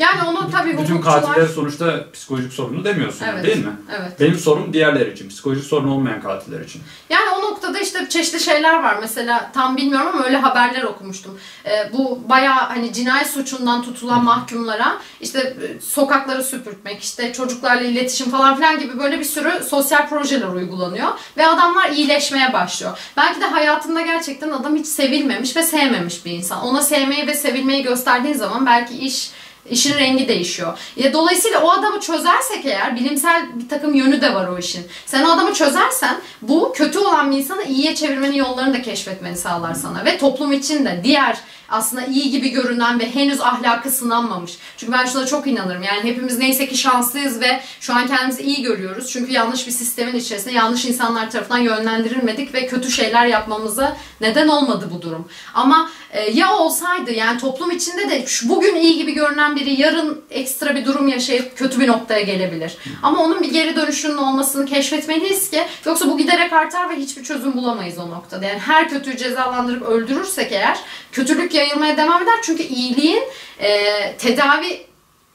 [0.00, 1.22] Yani onu tabii bütün hukukçular...
[1.22, 3.44] katiller sonuçta psikolojik sorunu demiyorsun Evet.
[3.44, 3.72] değil mi?
[3.98, 4.20] Evet.
[4.20, 6.82] Benim sorum diğerler için, psikolojik sorun olmayan katiller için.
[7.10, 8.96] Yani o noktada işte çeşitli şeyler var.
[9.00, 11.38] Mesela tam bilmiyorum ama öyle haberler okumuştum.
[11.66, 18.30] Ee, bu bayağı hani cinayet suçundan tutulan mahkumlara işte e, sokakları süpürtmek, işte çocuklarla iletişim
[18.30, 21.08] falan filan gibi böyle bir sürü sosyal projeler uygulanıyor.
[21.36, 22.98] Ve adamlar iyileşmeye başlıyor.
[23.16, 26.60] Belki de hayatında gerçekten adam hiç sevilmemiş ve sevmemiş bir insan.
[26.60, 29.30] Ona sevmeyi ve sevilmeyi gösterdiğin zaman belki iş
[29.70, 30.78] İşin rengi değişiyor.
[30.96, 34.86] Ya dolayısıyla o adamı çözersek eğer bilimsel bir takım yönü de var o işin.
[35.06, 39.74] Sen o adamı çözersen bu kötü olan bir insanı iyiye çevirmenin yollarını da keşfetmeni sağlar
[39.74, 40.04] sana.
[40.04, 41.38] Ve toplum için de diğer
[41.70, 44.58] aslında iyi gibi görünen ve henüz ahlakı sınanmamış.
[44.76, 45.82] Çünkü ben şuna çok inanırım.
[45.82, 49.10] Yani hepimiz neyse ki şanslıyız ve şu an kendimizi iyi görüyoruz.
[49.12, 54.88] Çünkü yanlış bir sistemin içerisinde yanlış insanlar tarafından yönlendirilmedik ve kötü şeyler yapmamıza neden olmadı
[54.94, 55.28] bu durum.
[55.54, 60.24] Ama e, ya olsaydı yani toplum içinde de şu, bugün iyi gibi görünen biri yarın
[60.30, 62.76] ekstra bir durum yaşayıp kötü bir noktaya gelebilir.
[63.02, 67.56] Ama onun bir geri dönüşünün olmasını keşfetmeliyiz ki yoksa bu giderek artar ve hiçbir çözüm
[67.56, 68.46] bulamayız o noktada.
[68.46, 70.78] Yani her kötüyü cezalandırıp öldürürsek eğer
[71.12, 72.34] kötülük yayılmaya devam eder.
[72.42, 73.22] Çünkü iyiliğin
[73.58, 73.70] e,
[74.18, 74.86] tedavi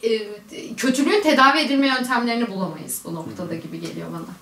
[0.03, 0.09] e,
[0.77, 4.35] kötülüğün tedavi edilme yöntemlerini bulamayız bu noktada gibi geliyor bana.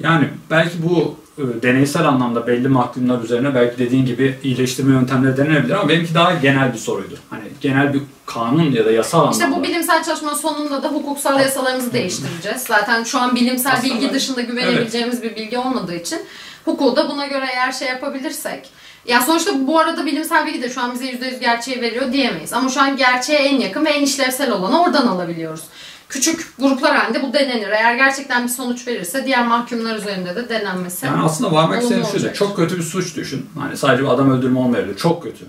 [0.00, 5.74] Yani belki bu e, deneysel anlamda belli mahkumlar üzerine belki dediğin gibi iyileştirme yöntemleri denenebilir
[5.74, 7.18] ama benimki daha genel bir soruydu.
[7.30, 9.60] Hani genel bir kanun ya da yasal İşte anlamda.
[9.60, 12.62] bu bilimsel çalışmanın sonunda da hukuksal yasalarımızı değiştireceğiz.
[12.62, 16.18] Zaten şu an bilimsel Aslında bilgi dışında güvenebileceğimiz bir bilgi olmadığı için
[16.64, 18.70] hukuku da buna göre eğer şey yapabilirsek
[19.08, 22.52] ya sonuçta bu arada bilimsel bilgi de şu an bize %100 gerçeği veriyor diyemeyiz.
[22.52, 25.62] Ama şu an gerçeğe en yakın ve en işlevsel olanı oradan alabiliyoruz.
[26.08, 27.68] Küçük gruplar halinde bu denenir.
[27.68, 31.06] Eğer gerçekten bir sonuç verirse diğer mahkumlar üzerinde de denenmesi.
[31.06, 33.46] Yani aslında varmak istediğim şu çok kötü bir suç düşün.
[33.58, 34.96] Hani sadece bir adam öldürme olmayabilir.
[34.96, 35.44] Çok kötü.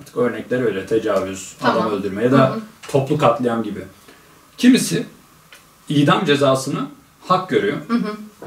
[0.00, 0.86] Artık örnekler öyle.
[0.86, 1.82] Tecavüz, Tamam.
[1.82, 2.56] adam öldürme ya da
[2.88, 3.80] toplu katliam gibi.
[4.58, 5.06] Kimisi
[5.88, 6.86] idam cezasını
[7.28, 7.76] hak görüyor.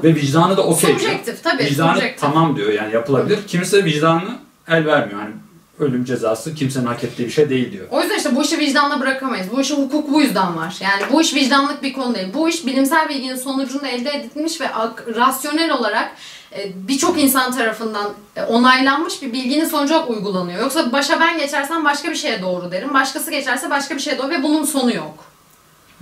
[0.04, 1.00] Ve vicdanı da okey diyor.
[1.00, 1.64] Subjektif tabii.
[1.64, 2.20] Vicdanı subjektif.
[2.20, 3.38] tamam diyor yani yapılabilir.
[3.46, 5.20] Kimisi de vicdanı el vermiyor.
[5.20, 5.32] Hani
[5.78, 7.86] ölüm cezası kimsenin hak ettiği bir şey değil diyor.
[7.90, 9.46] O yüzden işte bu işi vicdanla bırakamayız.
[9.56, 10.76] Bu işi hukuk bu yüzden var.
[10.80, 12.28] Yani bu iş vicdanlık bir konu değil.
[12.34, 14.68] Bu iş bilimsel bilginin sonucunda elde edilmiş ve
[15.16, 16.12] rasyonel olarak
[16.58, 20.60] e, birçok insan tarafından e, onaylanmış bir bilginin sonucu olarak uygulanıyor.
[20.60, 22.94] Yoksa başa ben geçersem başka bir şeye doğru derim.
[22.94, 25.24] Başkası geçerse başka bir şeye doğru ve bunun sonu yok.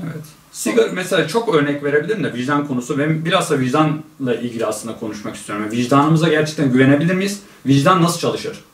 [0.02, 0.24] Evet.
[0.52, 2.98] Sigara mesela çok örnek verebilirim de vicdan konusu.
[2.98, 5.64] Ben biraz da vicdanla ilgili aslında konuşmak istiyorum.
[5.64, 7.40] Yani vicdanımıza gerçekten güvenebilir miyiz?
[7.66, 8.64] Vicdan nasıl çalışır?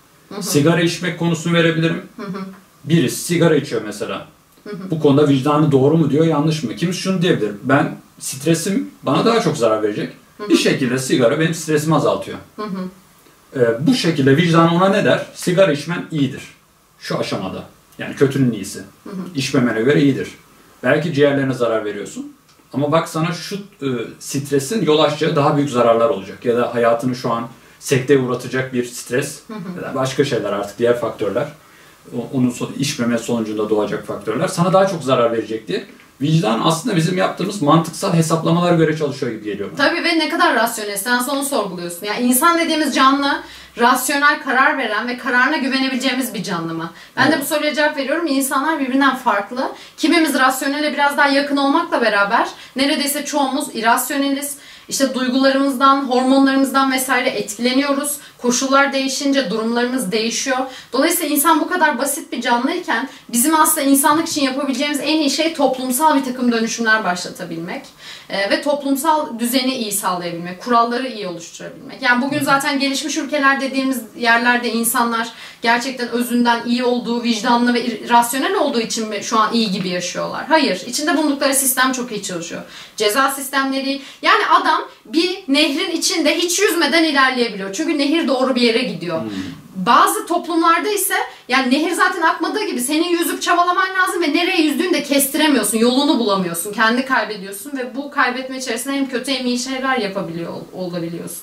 [0.40, 2.02] Sigara içmek konusunu verebilirim.
[2.84, 4.26] Birisi sigara içiyor mesela.
[4.90, 6.76] Bu konuda vicdanı doğru mu diyor, yanlış mı?
[6.76, 7.50] Kimisi şunu diyebilir.
[7.62, 10.12] Ben stresim bana daha çok zarar verecek.
[10.48, 12.38] Bir şekilde sigara benim stresimi azaltıyor.
[13.56, 15.26] Ee, bu şekilde vicdan ona ne der?
[15.34, 16.42] Sigara içmen iyidir.
[17.00, 17.64] Şu aşamada.
[17.98, 18.80] Yani kötünün iyisi.
[19.34, 20.28] İçmemene göre iyidir.
[20.86, 22.32] Belki ciğerlerine zarar veriyorsun.
[22.72, 26.44] Ama bak sana şu e, stresin yol açacağı daha büyük zararlar olacak.
[26.44, 27.48] Ya da hayatını şu an
[27.80, 29.42] sekteye uğratacak bir stres
[29.76, 31.48] ya da başka şeyler artık diğer faktörler.
[32.32, 35.86] Onun içmeme sonucunda doğacak faktörler sana daha çok zarar verecek diye.
[36.20, 39.88] Vicdan aslında bizim yaptığımız mantıksal hesaplamalara göre çalışıyor gibi geliyor bana.
[39.88, 40.96] Tabii ve ne kadar rasyonel.
[40.96, 42.06] Sen onu sorguluyorsun.
[42.06, 43.42] Yani insan dediğimiz canlı
[43.78, 46.90] rasyonel karar veren ve kararına güvenebileceğimiz bir canlı mı?
[47.16, 47.44] Ben de Evet.
[47.44, 48.26] bu soruya cevap veriyorum.
[48.26, 49.72] İnsanlar birbirinden farklı.
[49.96, 54.56] Kimimiz rasyonele biraz daha yakın olmakla beraber neredeyse çoğumuz irasyoneliz.
[54.88, 58.16] İşte duygularımızdan, hormonlarımızdan vesaire etkileniyoruz.
[58.46, 60.58] Koşullar değişince durumlarımız değişiyor.
[60.92, 65.54] Dolayısıyla insan bu kadar basit bir canlıyken bizim aslında insanlık için yapabileceğimiz en iyi şey
[65.54, 67.82] toplumsal bir takım dönüşümler başlatabilmek.
[68.28, 72.02] Ee, ve toplumsal düzeni iyi sağlayabilmek, kuralları iyi oluşturabilmek.
[72.02, 75.28] Yani bugün zaten gelişmiş ülkeler dediğimiz yerlerde insanlar
[75.62, 80.46] gerçekten özünden iyi olduğu, vicdanlı ve rasyonel olduğu için mi şu an iyi gibi yaşıyorlar?
[80.48, 80.82] Hayır.
[80.86, 82.62] İçinde bulundukları sistem çok iyi çalışıyor.
[82.96, 87.72] Ceza sistemleri, yani adam bir nehrin içinde hiç yüzmeden ilerleyebiliyor.
[87.72, 89.20] Çünkü nehir doğru bir yere gidiyor.
[89.76, 91.14] Bazı toplumlarda ise
[91.48, 95.78] yani nehir zaten akmadığı gibi senin yüzüp çabalaman lazım ve nereye yüzdüğünü de kestiremiyorsun.
[95.78, 96.72] Yolunu bulamıyorsun.
[96.72, 101.38] Kendi kaybediyorsun ve bu kaybetme içerisinde hem kötü hem iyi şeyler yapabiliyor ol- olabiliyorsun.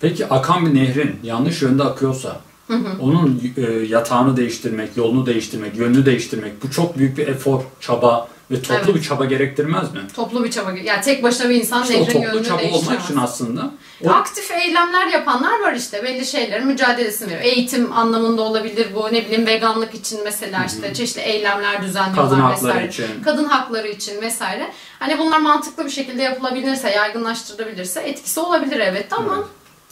[0.00, 2.40] Peki akan bir nehrin yanlış yönde akıyorsa
[3.00, 8.62] Onun e, yatağını değiştirmek, yolunu değiştirmek, yönünü değiştirmek bu çok büyük bir efor, çaba ve
[8.62, 8.94] toplu Evet.
[8.94, 10.00] bir çaba gerektirmez mi?
[10.16, 10.70] Toplu bir çaba.
[10.84, 13.04] Yani tek başına bir insan İşte nehrin toplu yönünü çaba olmak değiştiremez.
[13.04, 13.70] için aslında
[14.04, 16.04] o Aktif eylemler yapanlar var işte.
[16.04, 17.42] Belli şeylerin mücadelesini veriyor.
[17.44, 19.08] Eğitim anlamında olabilir bu.
[19.12, 22.88] Ne bileyim veganlık için mesela işte çeşitli eylemler düzenliyorlar kadın hakları vesaire.
[22.88, 23.06] için.
[23.24, 24.72] Kadın hakları için vesaire.
[24.98, 29.46] Hani bunlar mantıklı bir şekilde yapılabilirse, yaygınlaştırılabilirse etkisi olabilir evet ama Evet.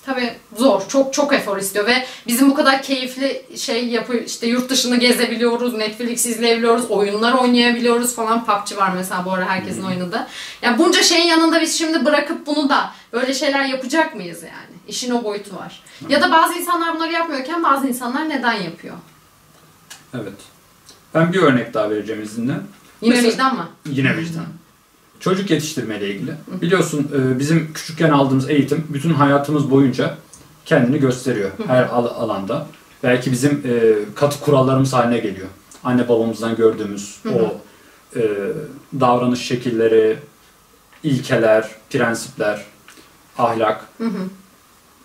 [0.07, 0.89] Tabii zor.
[0.89, 5.75] Çok çok efor istiyor ve bizim bu kadar keyifli şey yapı işte yurt dışını gezebiliyoruz,
[5.75, 8.45] Netflix izleyebiliyoruz, oyunlar oynayabiliyoruz falan.
[8.45, 10.27] PUBG var mesela bu ara herkesin oynadığı.
[10.63, 14.77] Yani bunca şeyin yanında biz şimdi bırakıp bunu da böyle şeyler yapacak mıyız yani?
[14.89, 15.83] İşin o boyutu var.
[16.09, 18.95] Ya da bazı insanlar bunları yapmıyorken bazı insanlar neden yapıyor?
[20.15, 20.33] Evet.
[21.15, 22.55] Ben bir örnek daha vereceğim izinle.
[23.01, 23.69] Yine Mesela- vicdan mı?
[23.87, 24.47] Yine vicdan.
[25.27, 26.35] Çocuk yetiştirme ile ilgili.
[26.63, 30.15] Biliyorsun e, bizim küçükken aldığımız eğitim bütün hayatımız boyunca
[30.65, 32.67] kendini gösteriyor her al- alanda.
[33.03, 35.47] Belki bizim e, katı kurallarımız haline geliyor.
[35.85, 37.55] Anne babamızdan gördüğümüz o
[38.19, 38.23] e,
[39.01, 40.17] davranış şekilleri,
[41.03, 42.65] ilkeler, prensipler,
[43.39, 43.85] ahlak.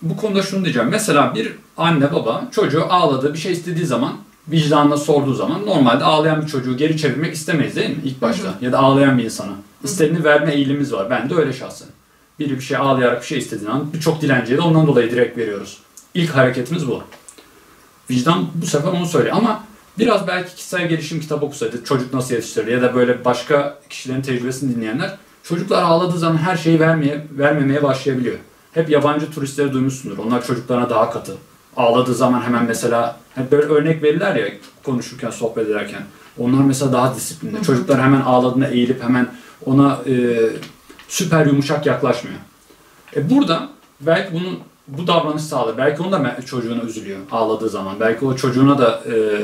[0.02, 0.90] Bu konuda şunu diyeceğim.
[0.90, 4.14] Mesela bir anne baba çocuğu ağladığı bir şey istediği zaman
[4.48, 8.54] vicdanına sorduğu zaman normalde ağlayan bir çocuğu geri çevirmek istemeyiz değil mi ilk başta?
[8.62, 9.52] Ya da ağlayan bir insana.
[9.84, 11.10] İstediğini verme eğilimimiz var.
[11.10, 11.88] Ben de öyle şahsen.
[12.40, 15.78] Biri bir şey ağlayarak bir şey istediği zaman birçok dilenciye de ondan dolayı direkt veriyoruz.
[16.14, 17.04] İlk hareketimiz bu.
[18.10, 19.64] Vicdan bu sefer onu söylüyor ama
[20.00, 24.76] biraz belki kişisel gelişim kitabı okusaydı çocuk nasıl yetiştirilir ya da böyle başka kişilerin tecrübesini
[24.76, 28.36] dinleyenler çocuklar ağladığı zaman her şeyi vermeye, vermemeye başlayabiliyor.
[28.72, 30.18] Hep yabancı turistleri duymuşsundur.
[30.18, 31.34] Onlar çocuklarına daha katı.
[31.78, 34.48] Ağladığı zaman hemen mesela hep böyle örnek verirler ya
[34.84, 36.02] konuşurken, sohbet ederken.
[36.38, 37.64] Onlar mesela daha disiplinli.
[37.64, 39.28] Çocuklar hemen ağladığında eğilip hemen
[39.66, 40.38] ona e,
[41.08, 42.38] süper yumuşak yaklaşmıyor.
[43.16, 43.70] E burada
[44.02, 45.78] belki bunun bu davranış sağlar.
[45.78, 48.00] Belki onun da çocuğuna üzülüyor ağladığı zaman.
[48.00, 49.42] Belki o çocuğuna da e,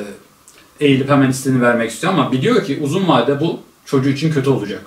[0.85, 4.81] eğilip hemen istediğini vermek istiyor ama biliyor ki uzun vadede bu çocuğu için kötü olacak.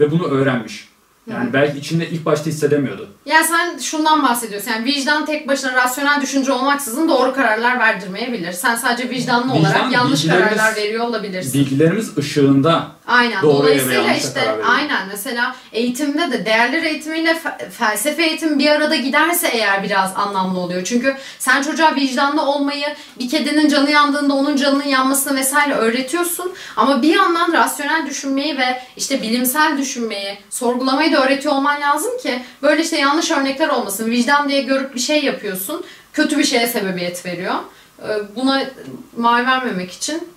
[0.00, 0.89] Ve bunu öğrenmiş.
[1.30, 3.08] Yani belki içinde ilk başta hissedemiyordu.
[3.26, 4.70] Yani sen şundan bahsediyorsun.
[4.70, 8.52] Yani vicdan tek başına rasyonel düşünce olmaksızın doğru kararlar verdirmeyebilir.
[8.52, 11.60] Sen sadece vicdanlı Vicdan, olarak yanlış kararlar veriyor olabilirsin.
[11.60, 13.42] Bilgilerimiz ışığında Aynen.
[13.42, 18.96] Doğruya ve Dolayısıyla işte aynen mesela eğitimde de değerler eğitimiyle fe- felsefe eğitimi bir arada
[18.96, 20.84] giderse eğer biraz anlamlı oluyor.
[20.84, 22.86] Çünkü sen çocuğa vicdanlı olmayı,
[23.18, 26.52] bir kedinin canı yandığında onun canının yanmasını vesaire öğretiyorsun.
[26.76, 32.42] Ama bir yandan rasyonel düşünmeyi ve işte bilimsel düşünmeyi, sorgulamayı da öğretiyor olman lazım ki
[32.62, 34.10] böyle işte yanlış örnekler olmasın.
[34.10, 37.54] Vicdan diye görüp bir şey yapıyorsun, kötü bir şeye sebebiyet veriyor.
[38.02, 38.04] Ee,
[38.36, 38.62] Buna
[39.16, 40.28] mal vermemek için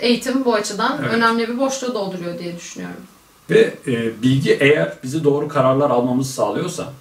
[0.00, 1.14] eğitim bu açıdan Evet.
[1.14, 3.00] önemli bir boşluğu dolduruyor diye düşünüyorum.
[3.50, 6.92] ve e, bilgi eğer bizi doğru kararlar almamızı sağlıyorsa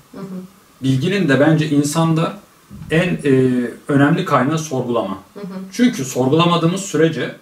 [0.84, 2.34] bilginin de bence insanda
[2.92, 3.32] en e,
[3.88, 5.18] önemli kaynağı sorgulama.
[5.72, 7.36] Çünkü sorgulamadığımız sürece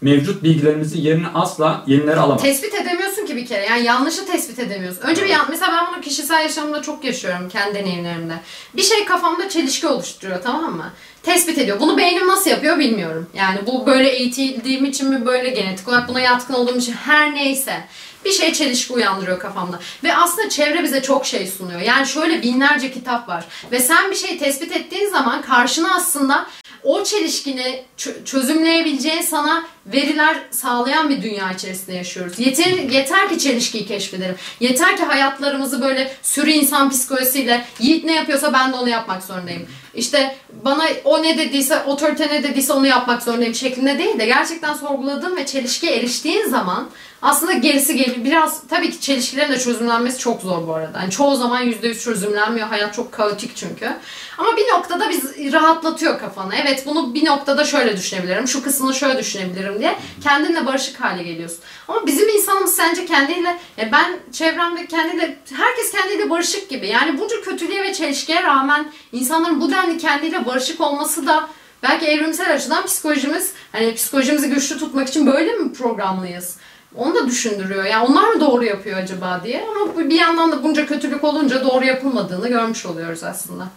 [0.00, 2.42] mevcut bilgilerimizin yerini asla yenileri alamaz.
[2.42, 3.66] Tespit edemiyorsun ki bir kere.
[3.66, 5.02] Yani yanlışı tespit edemiyorsun.
[5.02, 8.34] Önce bir yan, mesela ben bunu kişisel yaşamımda çok yaşıyorum kendi deneyimlerimde.
[8.76, 10.92] Bir şey kafamda çelişki oluşturuyor tamam mı?
[11.22, 11.80] Tespit ediyor.
[11.80, 13.30] Bunu beynim nasıl yapıyor bilmiyorum.
[13.34, 17.84] Yani bu böyle eğitildiğim için mi böyle genetik olarak buna yatkın olduğum için her neyse.
[18.24, 19.78] Bir şey çelişki uyandırıyor kafamda.
[20.04, 21.80] Ve aslında çevre bize çok şey sunuyor.
[21.80, 23.44] Yani şöyle binlerce kitap var.
[23.72, 26.46] Ve sen bir şeyi tespit ettiğin zaman karşına aslında
[26.82, 32.38] o çelişkini çö- çözümleyebileceğin sana veriler sağlayan bir dünya içerisinde yaşıyoruz.
[32.38, 34.36] Yeter, yeter ki çelişkiyi keşfedelim.
[34.60, 39.66] Yeter ki hayatlarımızı böyle sürü insan psikolojisiyle Yiğit ne yapıyorsa ben de onu yapmak zorundayım.
[39.94, 44.74] İşte bana o ne dediyse, otorite ne dediyse onu yapmak zorundayım şeklinde değil de gerçekten
[44.74, 46.88] sorguladığın ve çelişkiye eriştiğin zaman
[47.22, 48.24] aslında gerisi geliyor.
[48.24, 51.00] Biraz tabii ki çelişkilerin de çözümlenmesi çok zor bu arada.
[51.00, 52.68] Yani çoğu zaman %100 çözümlenmiyor.
[52.68, 53.92] Hayat çok kaotik çünkü.
[54.38, 56.54] Ama bir noktada biz rahatlatıyor kafanı.
[56.62, 58.48] Evet bunu bir noktada şöyle düşünebilirim.
[58.48, 61.58] Şu kısmını şöyle düşünebilirim diye kendinle barışık hale geliyorsun.
[61.88, 66.88] Ama bizim insanımız sence kendiyle ya ben çevremde kendiyle herkes kendiyle barışık gibi.
[66.88, 71.48] Yani bunca kötülüğe ve çelişkiye rağmen insanların bu denli kendiyle barışık olması da
[71.82, 76.56] belki evrimsel açıdan psikolojimiz hani psikolojimizi güçlü tutmak için böyle mi programlıyız?
[76.94, 77.84] Onu da düşündürüyor.
[77.84, 79.66] Yani onlar mı doğru yapıyor acaba diye.
[79.68, 83.68] Ama bir yandan da bunca kötülük olunca doğru yapılmadığını görmüş oluyoruz aslında.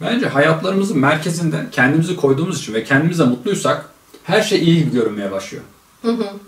[0.00, 3.93] Bence hayatlarımızın merkezinde kendimizi koyduğumuz için ve kendimize mutluysak
[4.24, 5.64] her şey iyi gibi görünmeye başlıyor.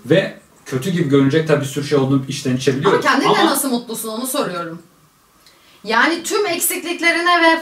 [0.07, 3.05] Ve kötü gibi görünecek tabii bir sürü şey olduğunu içten içe Ama biliyoruz.
[3.05, 4.83] kendinle nasıl mutlusun onu soruyorum.
[5.85, 7.61] Yani tüm eksikliklerine ve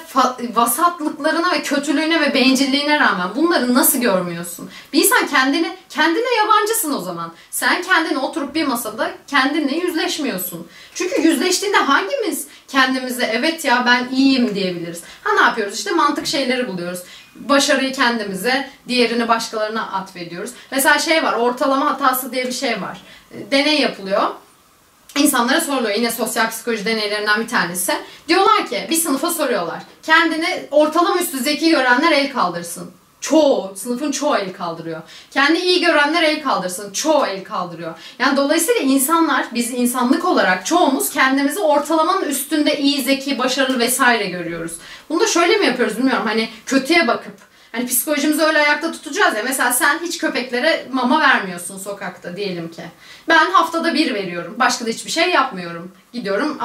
[0.55, 4.71] vasatlıklarına ve kötülüğüne ve bencilliğine rağmen bunları nasıl görmüyorsun?
[4.93, 7.33] Bir insan kendini, kendine yabancısın o zaman.
[7.51, 10.67] Sen kendine oturup bir masada kendinle yüzleşmiyorsun.
[10.95, 15.01] Çünkü yüzleştiğinde hangimiz kendimize evet ya ben iyiyim diyebiliriz.
[15.25, 15.75] Ha ne yapıyoruz?
[15.79, 17.01] İşte mantık şeyleri buluyoruz.
[17.37, 20.51] Başarıyı kendimize, diğerini başkalarına atfediyoruz.
[20.71, 23.01] Mesela şey var, ortalama hatası diye bir şey var.
[23.31, 24.31] E, Deney yapılıyor.
[25.17, 25.95] İnsanlara soruluyor.
[25.95, 27.93] Yine sosyal psikoloji deneylerinden bir tanesi.
[28.29, 29.83] Diyorlar ki bir sınıfa soruyorlar.
[30.03, 32.91] Kendini ortalama üstü zeki görenler el kaldırsın.
[33.25, 35.03] Çoğu, sınıfın çoğu el kaldırıyor.
[35.31, 36.93] Kendi iyi görenler el kaldırsın.
[36.93, 37.95] Çoğu el kaldırıyor.
[38.19, 44.73] Yani dolayısıyla insanlar, biz insanlık olarak çoğumuz kendimizi ortalamanın üstünde iyi, zeki, başarılı vesaire görüyoruz.
[45.09, 46.27] Bunu da şöyle mi yapıyoruz bilmiyorum.
[46.27, 47.35] Hani kötüye bakıp
[47.73, 49.43] Hani psikolojimizi öyle ayakta tutacağız ya.
[49.45, 52.83] Mesela sen hiç köpeklere mama vermiyorsun sokakta diyelim ki.
[53.29, 54.55] Ben haftada bir veriyorum.
[54.59, 55.93] Başka da hiçbir şey yapmıyorum.
[56.15, 56.59] Gidiyorum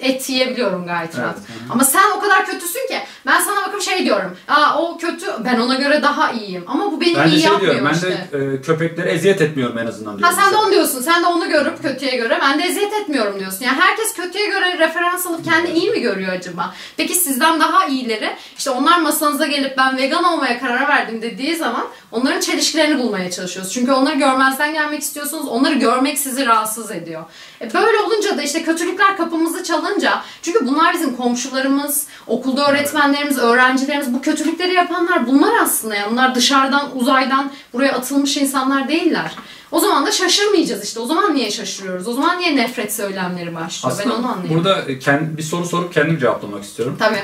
[0.00, 1.36] e, et yiyebiliyorum gayet rahat.
[1.38, 1.72] Evet, hı hı.
[1.72, 4.36] Ama sen o kadar kötüsün ki ben sana bakıp şey diyorum.
[4.48, 6.64] Aa o kötü ben ona göre daha iyiyim.
[6.66, 8.28] Ama bu beni Ben iyi şey yapmıyor diyorum, ben işte.
[8.32, 11.02] de e, köpeklere eziyet etmiyorum en azından Ha sen de onu diyorsun.
[11.02, 13.64] Sen de onu görüp kötüye göre ben de eziyet etmiyorum diyorsun.
[13.64, 16.74] Yani herkes kötüye göre referans alıp kendi iyi mi görüyor acaba?
[16.96, 21.84] Peki sizden daha iyileri işte onlar masanıza gelip ben vegan olmaya karar verdim dediği zaman
[22.12, 23.72] onların çelişkilerini bulmaya çalışıyoruz.
[23.72, 25.48] Çünkü onları görmezden gelmek istiyorsunuz.
[25.48, 27.24] Onları görmek sizi rahatsız ediyor.
[27.60, 34.14] E böyle olunca da işte kötülükler kapımızı çalınca çünkü bunlar bizim komşularımız, okulda öğretmenlerimiz, öğrencilerimiz
[34.14, 39.32] bu kötülükleri yapanlar bunlar aslında yani bunlar dışarıdan uzaydan buraya atılmış insanlar değiller.
[39.70, 41.00] O zaman da şaşırmayacağız işte.
[41.00, 42.08] O zaman niye şaşırıyoruz?
[42.08, 43.96] O zaman niye nefret söylemleri başlıyor?
[43.98, 44.64] ben onu Aslında anlayamıyorum.
[44.64, 46.96] burada e, kend- bir soru sorup kendim cevaplamak istiyorum.
[46.98, 47.22] Tabii.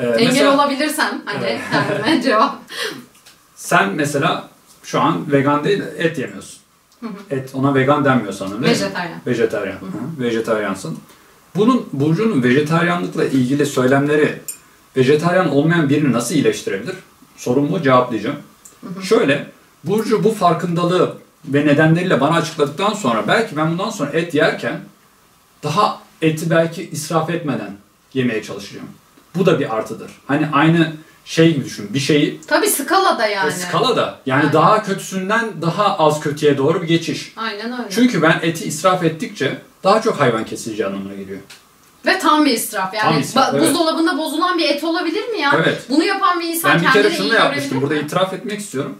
[0.00, 1.60] Ee, Engel mesela olabilirsem hani Evet.
[1.72, 2.54] kendime cevap.
[3.56, 4.48] sen mesela
[4.82, 6.59] şu an vegan değil et yemiyorsun.
[7.30, 8.82] Et ona vegan denmiyor sanırım değil mi?
[8.82, 9.20] Vejetaryen.
[9.26, 9.72] Vejetaryen.
[9.74, 10.98] Hı, Vejetaryansın.
[11.56, 14.38] Bunun Burcu'nun vejetaryanlıkla ilgili söylemleri
[14.96, 16.94] vejetaryen olmayan birini nasıl iyileştirebilir?
[17.36, 18.36] Sorumu cevaplayacağım.
[19.02, 19.46] Şöyle,
[19.84, 24.80] Burcu bu farkındalığı ve nedenleriyle bana açıkladıktan sonra belki ben bundan sonra et yerken
[25.62, 27.76] daha eti belki israf etmeden
[28.14, 28.86] yemeye çalışacağım.
[29.36, 30.10] Bu da bir artıdır.
[30.26, 30.92] Hani aynı
[31.24, 31.94] şey gibi düşün.
[31.94, 33.52] Bir şeyi Tabii skalada yani.
[33.52, 34.52] skala da yani Aynen.
[34.52, 37.32] daha kötüsünden daha az kötüye doğru bir geçiş.
[37.36, 37.90] Aynen öyle.
[37.90, 41.38] Çünkü ben eti israf ettikçe daha çok hayvan kesileceği anlamına geliyor.
[42.06, 42.94] Ve tam bir israf.
[42.94, 43.68] Yani Tam israf, ba- evet.
[43.68, 45.52] buzdolabında bozulan bir et olabilir mi ya?
[45.64, 45.82] Evet.
[45.88, 47.70] Bunu yapan bir insan Ben bir kendini kere şunu iyi da yapmıştım.
[47.70, 48.06] görebilir Burada mi?
[48.06, 48.94] itiraf etmek istiyorum.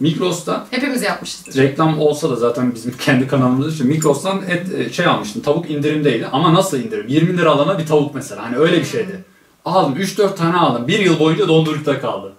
[0.00, 1.54] Migros'ta Hepimiz yapmışızdır.
[1.62, 5.42] reklam olsa da zaten bizim kendi kanalımız için Migros'tan et e, şey almıştım.
[5.42, 6.28] Tavuk indirimdeydi.
[6.32, 7.08] Ama nasıl indirim?
[7.08, 8.42] 20 lira alana bir tavuk mesela.
[8.42, 9.24] Hani öyle bir şeydi.
[9.64, 10.88] Aldım 3-4 tane aldım.
[10.88, 12.32] Bir yıl boyunca dondurucuda kaldı.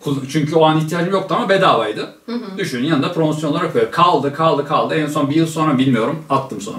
[0.00, 2.14] Kul- Çünkü o an ihtiyacım yoktu ama bedavaydı.
[2.58, 4.94] Düşün yanında promosyon olarak böyle kaldı kaldı kaldı.
[4.94, 6.76] En son bir yıl sonra bilmiyorum attım sonra.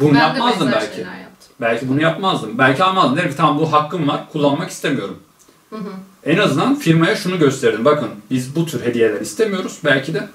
[0.00, 1.00] Bunu ben yapmazdım belki.
[1.00, 1.50] yaptım.
[1.60, 2.58] Belki bunu yapmazdım.
[2.58, 3.16] Belki almazdım.
[3.16, 4.24] Derim ki tamam bu hakkım var.
[4.32, 5.18] Kullanmak istemiyorum.
[6.24, 7.84] En azından firmaya şunu gösterdim.
[7.84, 9.78] Bakın biz bu tür hediyeler istemiyoruz.
[9.84, 10.28] Belki de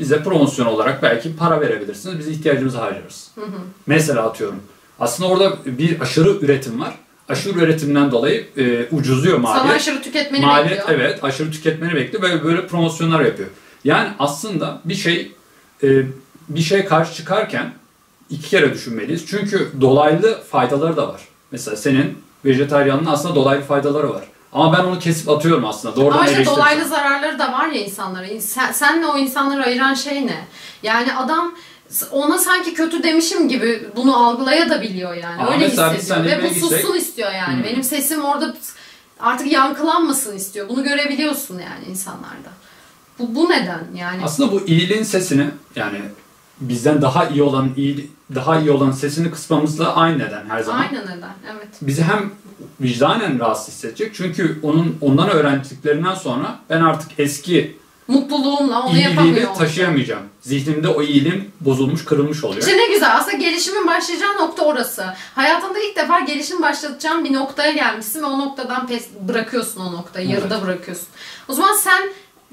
[0.00, 2.18] bize promosyon olarak belki para verebilirsiniz.
[2.18, 3.30] Biz ihtiyacımızı harcarız.
[3.86, 4.56] Mesela atıyorum.
[5.00, 6.94] Aslında orada bir aşırı üretim var.
[7.28, 9.76] Aşırı üretimden dolayı e, ucuzuyor Sana maliyet.
[9.76, 11.00] aşırı tüketmeni Maliyet bekliyor.
[11.00, 13.48] evet aşırı tüketmeni bekliyor ve böyle promosyonlar yapıyor.
[13.84, 15.32] Yani aslında bir şey
[15.82, 15.88] e,
[16.48, 17.72] bir şey karşı çıkarken
[18.30, 19.26] iki kere düşünmeliyiz.
[19.26, 21.20] Çünkü dolaylı faydaları da var.
[21.50, 24.24] Mesela senin vejetaryanlığın aslında dolaylı faydaları var.
[24.52, 25.96] Ama ben onu kesip atıyorum aslında.
[25.96, 28.40] Doğrudan Ama işte dolaylı zararları da var ya insanlara.
[28.40, 30.44] Sen, senle o insanları ayıran şey ne?
[30.82, 31.54] Yani adam
[32.10, 35.42] ona sanki kötü demişim gibi bunu algılayabiliyor yani.
[35.42, 37.56] Ama Öyle mesela biz hissediyor ve bu gitsek- sussun istiyor yani.
[37.56, 37.64] Hmm.
[37.64, 38.54] Benim sesim orada
[39.20, 40.68] artık yankılanmasın istiyor.
[40.68, 42.50] Bunu görebiliyorsun yani insanlarda.
[43.18, 44.24] Bu, bu neden yani?
[44.24, 46.00] Aslında bu iyiliğin sesini yani
[46.60, 50.80] bizden daha iyi olan iyi daha iyi olan sesini kısmamızla aynı neden her zaman.
[50.80, 51.68] Aynı neden evet.
[51.82, 52.30] bizi hem
[52.80, 57.76] vicdanen rahatsız hissedecek çünkü onun ondan öğrendiklerinden sonra ben artık eski
[58.08, 59.24] Mutluluğumla onu yapamıyor.
[59.24, 59.58] iyiliğini olacağım.
[59.58, 60.22] taşıyamayacağım.
[60.40, 62.60] Zihnimde o iyiliğim bozulmuş, kırılmış oluyor.
[62.60, 63.16] İşte ne güzel.
[63.16, 65.04] Aslında gelişimin başlayacağı nokta orası.
[65.34, 70.28] Hayatında ilk defa gelişim başlatacağın bir noktaya gelmişsin ve o noktadan pes bırakıyorsun o noktayı.
[70.28, 71.06] Yarıda bırakıyorsun.
[71.48, 72.02] O zaman sen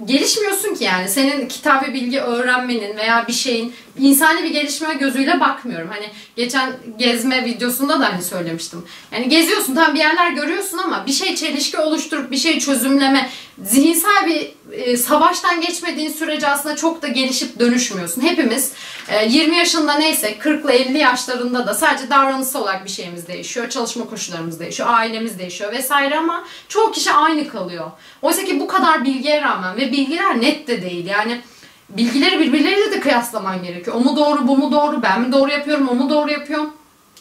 [0.05, 1.09] gelişmiyorsun ki yani.
[1.09, 5.89] Senin kitabı bilgi öğrenmenin veya bir şeyin insani bir gelişme gözüyle bakmıyorum.
[5.91, 8.85] Hani geçen gezme videosunda da hani söylemiştim.
[9.11, 13.29] Yani geziyorsun tam bir yerler görüyorsun ama bir şey çelişki oluşturup bir şey çözümleme
[13.63, 18.21] zihinsel bir e, savaştan geçmediğin sürece aslında çok da gelişip dönüşmüyorsun.
[18.21, 18.71] Hepimiz
[19.09, 23.69] e, 20 yaşında neyse 40 ile 50 yaşlarında da sadece davranışsal olarak bir şeyimiz değişiyor.
[23.69, 24.89] Çalışma koşullarımız değişiyor.
[24.91, 27.91] Ailemiz değişiyor vesaire ama çoğu kişi aynı kalıyor.
[28.21, 31.05] Oysa ki bu kadar bilgiye rağmen ve bilgiler net de değil.
[31.05, 31.41] Yani
[31.89, 33.95] bilgileri birbirleriyle de kıyaslaman gerekiyor.
[33.95, 36.65] O mu doğru, bu mu doğru, ben mi doğru yapıyorum, o mu doğru yapıyor.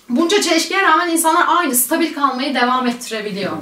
[0.08, 3.52] Bunca çelişkiye rağmen insanlar aynı, stabil kalmayı devam ettirebiliyor.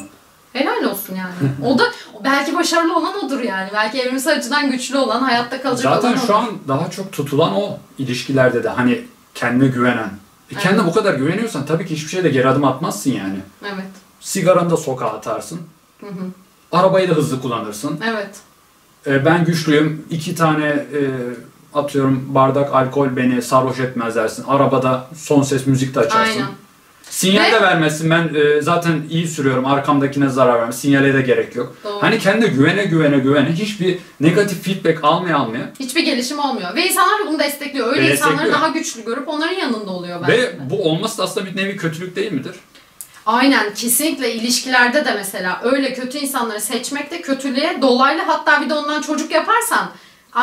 [0.53, 1.33] Helal olsun yani.
[1.67, 1.85] O da
[2.25, 3.71] belki başarılı olan odur yani.
[3.75, 6.33] Belki evrimsel açıdan güçlü olan, hayatta kalacak Zaten olan şu odur.
[6.35, 9.05] an daha çok tutulan o ilişkilerde de hani
[9.35, 10.11] kendine güvenen.
[10.51, 13.39] E kendine bu kadar güveniyorsan tabii ki hiçbir şeyde geri adım atmazsın yani.
[13.63, 13.87] Evet.
[14.21, 15.61] Sigaranı da sokağa atarsın.
[16.01, 16.27] Hı hı.
[16.73, 18.01] Arabayı da hızlı kullanırsın.
[18.09, 18.37] Evet.
[19.07, 20.07] E, ben güçlüyüm.
[20.11, 21.01] iki tane e,
[21.75, 24.45] atıyorum bardak alkol beni sarhoş etmez dersin.
[24.49, 26.19] Arabada son ses müzik de açarsın.
[26.41, 26.47] Aynen.
[27.11, 28.11] Sinyal Ve- de vermezsin.
[28.11, 29.67] Ben e, zaten iyi sürüyorum.
[29.67, 30.73] Arkamdakine zarar vermem.
[30.73, 31.77] Sinyale de gerek yok.
[31.85, 32.03] Doğru.
[32.03, 36.75] Hani kendine güvene güvene güvene hiçbir negatif feedback almaya almaya Hiçbir gelişim olmuyor.
[36.77, 37.93] Ve insanlar da bunu destekliyor.
[37.93, 38.61] Öyle Ve insanları destekliyor.
[38.61, 40.33] daha güçlü görüp onların yanında oluyor bence.
[40.43, 42.55] ve bu olması da aslında bir nevi kötülük değil midir?
[43.27, 48.75] Aynen kesinlikle ilişkilerde de mesela öyle kötü insanları seçmek de kötülüğe dolaylı hatta bir de
[48.75, 49.91] ondan çocuk yaparsan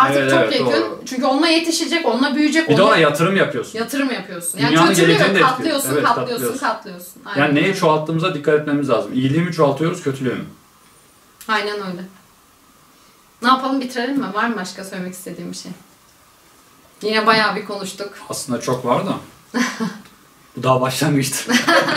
[0.01, 0.65] artık Evet, çok evet, yakın.
[0.71, 1.01] doğru.
[1.05, 2.69] Çünkü onunla yetişecek, onunla büyüyecek.
[2.69, 3.79] Bir de ona yatırım yapıyorsun.
[3.79, 4.59] yatırım yapıyorsun.
[4.59, 6.59] Yani Dünyanın kötülüğü katlıyorsun, Evet, katlıyorsun, katlıyorsun.
[6.59, 7.21] katlıyorsun.
[7.25, 9.13] Aynen Yani neyi çoğalttığımıza dikkat etmemiz lazım.
[9.13, 10.45] İyiliği mi çoğaltıyoruz, kötülüğü mü?
[11.47, 12.01] Aynen öyle.
[13.41, 14.25] Ne yapalım bitirelim mi?
[14.33, 15.71] Var mı başka söylemek istediğim bir şey?
[17.01, 18.13] Yine bayağı bir konuştuk.
[18.29, 19.13] Aslında çok var da.
[20.57, 21.53] Bu daha başlangıçtı.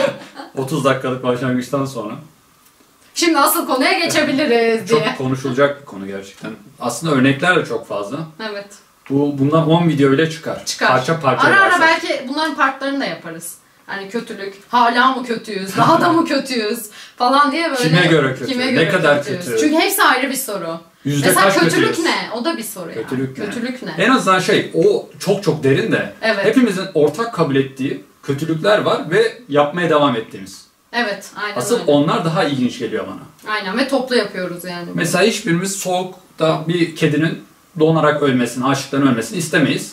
[0.56, 2.14] 30 dakikalık başlangıçtan sonra.
[3.18, 5.04] Şimdi asıl konuya geçebiliriz diye.
[5.04, 6.50] Çok konuşulacak bir konu gerçekten.
[6.80, 8.16] Aslında örnekler de çok fazla.
[8.50, 8.66] Evet.
[9.10, 10.64] Bu bundan 10 video bile çıkar.
[10.66, 10.88] Çıkar.
[10.88, 13.54] Parça parça Ara ara belki bunların partlarını da yaparız.
[13.86, 17.82] Hani kötülük, hala mı kötüyüz, daha da mı kötüyüz falan diye böyle.
[17.82, 18.52] Kime göre kötü?
[18.52, 19.44] Kime Ne göre kadar kötüyüz?
[19.44, 19.60] kötü?
[19.60, 20.80] Çünkü hepsi ayrı bir soru.
[21.04, 22.08] Yüzde Mesela kaç kötülük kötüyüz?
[22.08, 22.28] ne?
[22.36, 23.44] O da bir soru Kötülük ya.
[23.44, 23.50] ne?
[23.50, 23.94] Kötülük ne?
[24.04, 26.44] En azından şey o çok çok derin de Evet.
[26.44, 30.67] hepimizin ortak kabul ettiği kötülükler var ve yapmaya devam ettiğimiz.
[30.92, 31.84] Evet, aynen Asıl öyle.
[31.90, 33.52] onlar daha ilginç geliyor bana.
[33.54, 34.88] Aynen ve toplu yapıyoruz yani.
[34.94, 37.42] Mesela hiçbirimiz soğukta bir kedinin
[37.78, 39.92] donarak ölmesini, açlıktan ölmesini istemeyiz.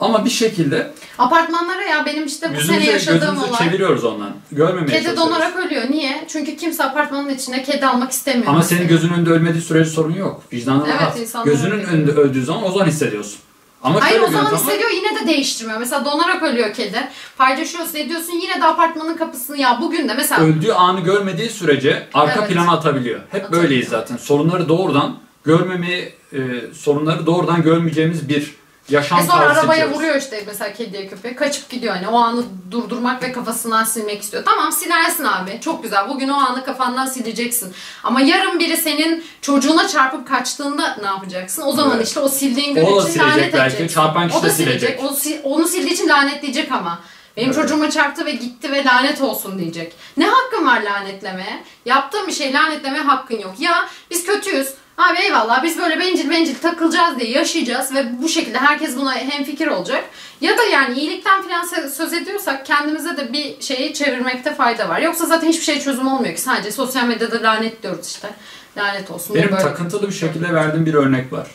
[0.00, 3.58] Ama bir şekilde Apartmanlara ya benim işte bu sene yüzümüzü, yaşadığım gözümüzü olay.
[3.58, 4.30] çeviriyoruz ondan.
[4.52, 5.32] Görmemeye Kedi çalışıyoruz.
[5.34, 5.82] donarak ölüyor.
[5.90, 6.24] Niye?
[6.28, 8.46] Çünkü kimse apartmanın içine kedi almak istemiyor.
[8.46, 8.78] Ama mesela.
[8.78, 10.42] senin gözünün önünde ölmediği sürece sorun yok.
[10.52, 11.18] Vicdanın Evet, rahat.
[11.20, 11.86] insanlar Gözünün öyle.
[11.86, 13.38] önünde öldüğü zaman o zaman hissediyorsun.
[13.84, 15.78] Ama Hayır o zaman hissediyor yine de değiştirmiyor.
[15.78, 17.08] Mesela donarak ölüyor kedi.
[17.38, 22.40] Paylaşıyorsun ediyorsun yine de apartmanın kapısını ya bugün de mesela Öldüğü anı görmediği sürece arka
[22.40, 22.50] Evet.
[22.52, 23.20] plana atabiliyor.
[23.30, 23.62] Hep Atabiliyor.
[23.62, 24.16] böyleyiz zaten.
[24.16, 26.38] Sorunları doğrudan görmemeyi, e,
[26.74, 28.54] sorunları doğrudan görmeyeceğimiz bir
[28.88, 29.96] yaşam E sonra tarzı arabaya seçiyoruz.
[29.96, 31.36] vuruyor işte mesela kediye köpeğe.
[31.36, 34.44] Kaçıp gidiyor hani o anı durdurmak ve kafasından silmek istiyor.
[34.44, 35.58] Tamam silersin abi.
[35.60, 36.08] Çok güzel.
[36.08, 37.72] Bugün o anı kafandan sileceksin.
[38.04, 41.62] Ama yarın biri senin çocuğuna çarpıp kaçtığında ne yapacaksın?
[41.66, 42.06] O zaman Evet.
[42.06, 44.00] işte o sildiğin O gün da için silecek lanet belki, edeceksin.
[44.00, 45.00] çarpan kişi o da de silecek.
[45.04, 46.98] O si- onu sildiği için lanetleyecek ama.
[47.36, 47.62] Benim Evet.
[47.62, 49.92] çocuğuma çarptı ve gitti ve lanet olsun diyecek.
[50.16, 51.64] Ne hakkın var lanetlemeye?
[51.86, 53.54] Yaptığın bir şey lanetlemeye hakkın yok.
[53.58, 54.68] Ya biz kötüyüz.
[54.98, 59.66] Abi eyvallah biz böyle bencil bencil takılacağız diye yaşayacağız ve bu şekilde herkes buna hemfikir
[59.66, 60.04] olacak.
[60.40, 65.00] Ya da yani iyilikten falan se- söz ediyorsak kendimize de bir şeyi çevirmekte fayda var.
[65.00, 66.40] Yoksa zaten hiçbir şey çözüm olmuyor ki.
[66.40, 68.28] Sadece sosyal medyada lanetliyoruz işte.
[68.76, 69.34] Lanet olsun.
[69.36, 69.62] Benim böyle.
[69.62, 71.46] takıntılı bir şekilde verdiğim bir örnek var.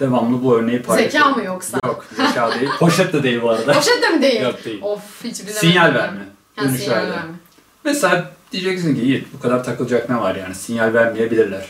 [0.00, 1.28] Devamlı bu örneği paylaşıyorum.
[1.34, 1.78] Zeka mı yoksa?
[1.84, 2.70] Yok zeka değil.
[2.78, 3.72] Poşet de değil bu arada.
[3.72, 4.40] Poşet de mi değil?
[4.42, 4.82] Yok değil.
[4.82, 5.54] Of hiç bilemedim.
[5.60, 6.20] Sinyal verme.
[6.60, 7.32] Dönüş sinyal verme.
[7.84, 11.64] Mesela diyeceksin ki Yiğit bu kadar takılacak ne var yani sinyal vermeyebilirler.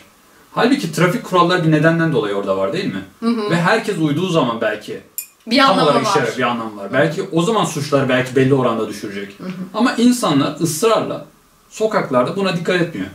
[0.54, 3.04] Halbuki trafik kuralları bir nedenden dolayı orada var değil mi?
[3.20, 3.50] hı.
[3.50, 5.00] Ve herkes uyduğu zaman belki
[5.46, 6.92] Bir tam anlamı olarak işe yarar, bir anlam var.
[6.92, 9.36] Belki o zaman suçlar belki belli oranda düşürecek.
[9.74, 11.26] Ama insanlar ısrarla
[11.70, 13.08] sokaklarda buna dikkat etmiyor.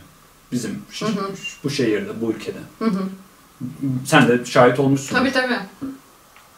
[0.52, 1.06] Bizim ş-
[1.64, 2.58] bu şehirde, bu ülkede.
[2.78, 3.02] Hı hı.
[4.06, 5.16] Sen de şahit olmuşsun.
[5.16, 5.56] Tabii tabii.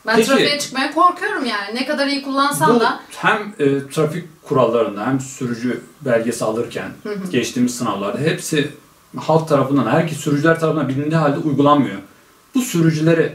[0.07, 1.75] Ben Peki- trafiğe çıkmaya korkuyorum yani.
[1.75, 3.01] Ne kadar iyi kullansam Bu da.
[3.17, 6.91] hem e, trafik kurallarında hem sürücü belgesi alırken
[7.31, 8.73] geçtiğimiz sınavlarda hepsi
[9.17, 11.99] halk tarafından, herkes sürücüler tarafından bilindiği halde uygulanmıyor.
[12.55, 13.35] Bu sürücüleri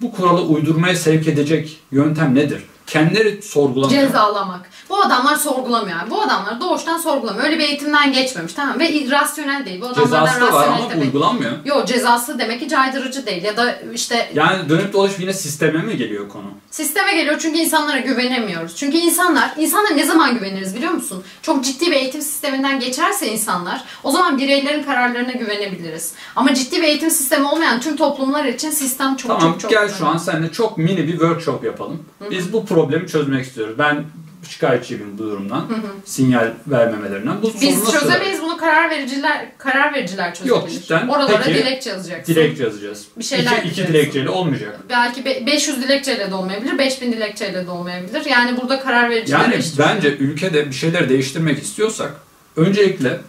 [0.00, 2.62] bu kuralı uydurmaya sevk edecek yöntem nedir?
[2.86, 4.02] Kendileri sorgulamıyor.
[4.02, 4.60] Cezalamak.
[4.88, 5.98] Bu adamlar sorgulamıyor.
[6.10, 7.44] Bu adamlar doğuştan sorgulamıyor.
[7.44, 8.78] Öyle bir eğitimden geçmemiş tamam?
[8.78, 9.80] Ve irrasyonel değil.
[9.80, 11.06] Bu adamlardan Cezası da var rasyonel ama de değil.
[11.06, 11.52] uygulanmıyor.
[11.64, 13.42] Yok cezası demek ki caydırıcı değil.
[13.44, 16.44] Ya da işte Yani dönüp dolaşıp yine sisteme mi geliyor konu?
[16.70, 18.76] Sisteme geliyor çünkü insanlara güvenemiyoruz.
[18.76, 21.24] Çünkü insanlar, insanlara ne zaman güveniriz biliyor musun?
[21.42, 26.12] Çok ciddi bir eğitim sisteminden geçerse insanlar, o zaman bireylerin kararlarına güvenebiliriz.
[26.36, 29.80] Ama ciddi bir eğitim sistemi olmayan tüm toplumlar için sistem çok tamam çok çok gel
[29.82, 29.98] önemli.
[29.98, 32.02] şu an seninle çok mini bir workshop yapalım.
[32.30, 33.74] Biz bu problemi çözmek istiyoruz.
[33.78, 34.04] Ben
[34.48, 35.68] şikayetçiyim bu durumdan.
[36.04, 37.42] Sinyal vermemelerinden.
[37.42, 40.50] Bu Biz çözemeyiz bunu karar vericiler karar vericiler çözebilir.
[40.50, 41.08] Yok, cidden.
[41.08, 42.34] Oralara Peki, dilekçe yazacaksın.
[42.34, 43.06] Dilekçe yazacağız.
[43.18, 44.80] Bir şeyler iki, iki dilekçeyle olmayacak.
[44.90, 48.24] Belki be- 500 dilekçeyle de olmayabilir, 5000 dilekçeyle de olmayabilir.
[48.24, 52.12] Yani burada karar vericiler Yani bence ülkede bir şeyler değiştirmek istiyorsak
[52.56, 53.20] öncelikle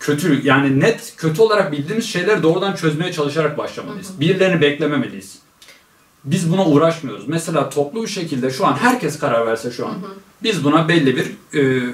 [0.00, 4.20] kötü yani net kötü olarak bildiğimiz şeyleri doğrudan çözmeye çalışarak başlamalıyız.
[4.20, 5.43] Birilerini beklememeliyiz.
[6.24, 7.28] Biz buna uğraşmıyoruz.
[7.28, 9.94] Mesela toplu bir şekilde şu an herkes karar verse şu an
[10.42, 11.92] biz buna belli bir e,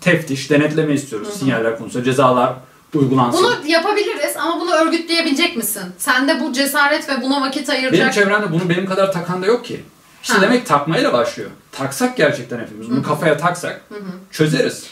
[0.00, 1.28] teftiş, denetleme istiyoruz.
[1.38, 2.52] Sinyaller konusunda cezalar
[2.94, 3.44] uygulansın.
[3.44, 5.82] Bunu yapabiliriz ama bunu örgütleyebilecek misin?
[5.98, 9.64] Sende bu cesaret ve buna vakit ayıracak Benim çevremde bunu benim kadar takan da yok
[9.64, 9.80] ki.
[10.22, 10.42] İşte Ha.
[10.42, 11.50] demek takmayla başlıyor.
[11.72, 12.90] Taksak gerçekten hepimiz.
[12.90, 13.80] Bunu kafaya taksak
[14.30, 14.86] çözeriz.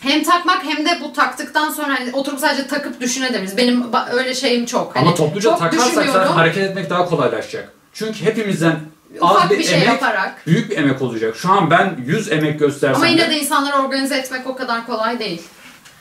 [0.00, 3.56] Hem takmak hem de bu taktıktan sonra hani oturup sadece takıp düşünebiliriz.
[3.56, 4.96] Benim öyle şeyim çok.
[4.96, 6.32] Hani Ama topluca çok takarsak düşünüyorum.
[6.32, 7.72] hareket etmek daha kolaylaşacak.
[7.92, 8.80] Çünkü hepimizden
[9.20, 10.46] az Ufak bir, bir şey emek, yaparak.
[10.46, 11.36] büyük bir emek olacak.
[11.36, 15.18] Şu an ben 100 emek göstersem Ama yine de insanları organize etmek o kadar kolay
[15.18, 15.42] değil.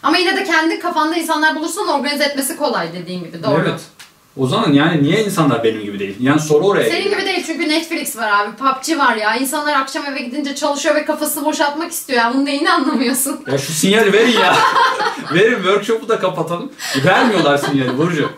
[0.03, 3.43] Ama yine de kendi kafanda insanlar bulursan organize etmesi kolay dediğin gibi.
[3.43, 3.63] Doğru.
[3.67, 3.79] Evet.
[4.37, 6.15] O zaman yani niye insanlar benim gibi değil?
[6.19, 7.19] Yani soru oraya Senin geliyor.
[7.21, 9.35] gibi değil çünkü Netflix var abi, PUBG var ya.
[9.35, 12.19] İnsanlar akşam eve gidince çalışıyor ve kafasını boşaltmak istiyor.
[12.19, 13.41] Yani bunun neyini anlamıyorsun?
[13.51, 14.55] Ya şu sinyali verin ya.
[15.33, 16.71] verin workshop'u da kapatalım.
[17.05, 18.29] Vermiyorlar sinyali Burcu.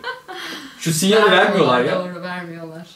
[0.80, 2.00] Şu sinyali vermiyorlar ya.
[2.00, 2.88] Doğru vermiyorlar.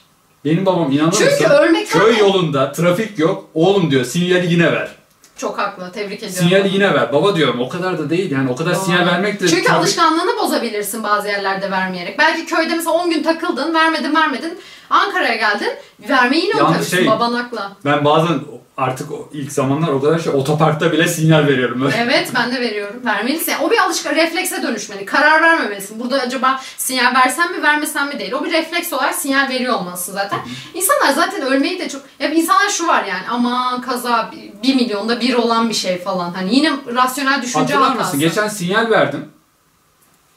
[0.46, 1.50] Benim babam inanır Çünkü mısın?
[1.50, 3.50] ölmekten Köy yolunda trafik yok.
[3.54, 4.96] Oğlum diyor sinyali yine ver.
[5.38, 5.92] Çok haklı.
[5.92, 6.50] Tebrik ediyorum.
[6.50, 7.14] Sinyali yine ver.
[7.14, 8.84] Baba diyorum o kadar da değil yani o kadar Doğru.
[8.86, 12.20] sinyal vermek de Çünkü tabii- alışkanlığını bozabilirsin bazı yerlerde vermeyerek.
[12.20, 14.60] Belki köyde mesela 10 gün takıldın, vermedin vermedin.
[14.90, 15.72] Ankara'ya geldin,
[16.10, 17.62] vermeyi yine Yalnız unutuyorsun şey- baban haklı.
[17.86, 18.40] Ben bazen
[18.78, 21.92] artık ilk zamanlar o kadar şey otoparkta bile sinyal veriyorum.
[22.04, 23.02] Evet ben de veriyorum.
[23.06, 23.54] Vermelisin.
[23.62, 25.06] O bir alışkan reflekse dönüşmeli.
[25.06, 26.00] Karar vermemelisin.
[26.00, 28.32] Burada acaba sinyal versem mi vermesem mi değil.
[28.32, 30.40] O bir refleks olarak sinyal veriyor olmalısın zaten.
[30.74, 32.02] İnsanlar zaten ölmeyi de çok...
[32.20, 34.32] Ya insanlar şu var yani aman kaza
[34.64, 36.34] bir milyonda bir olan bir şey falan.
[36.34, 38.00] Hani yine rasyonel düşünce Hatırlar hatası.
[38.04, 38.20] mısın?
[38.20, 39.26] Geçen sinyal verdim.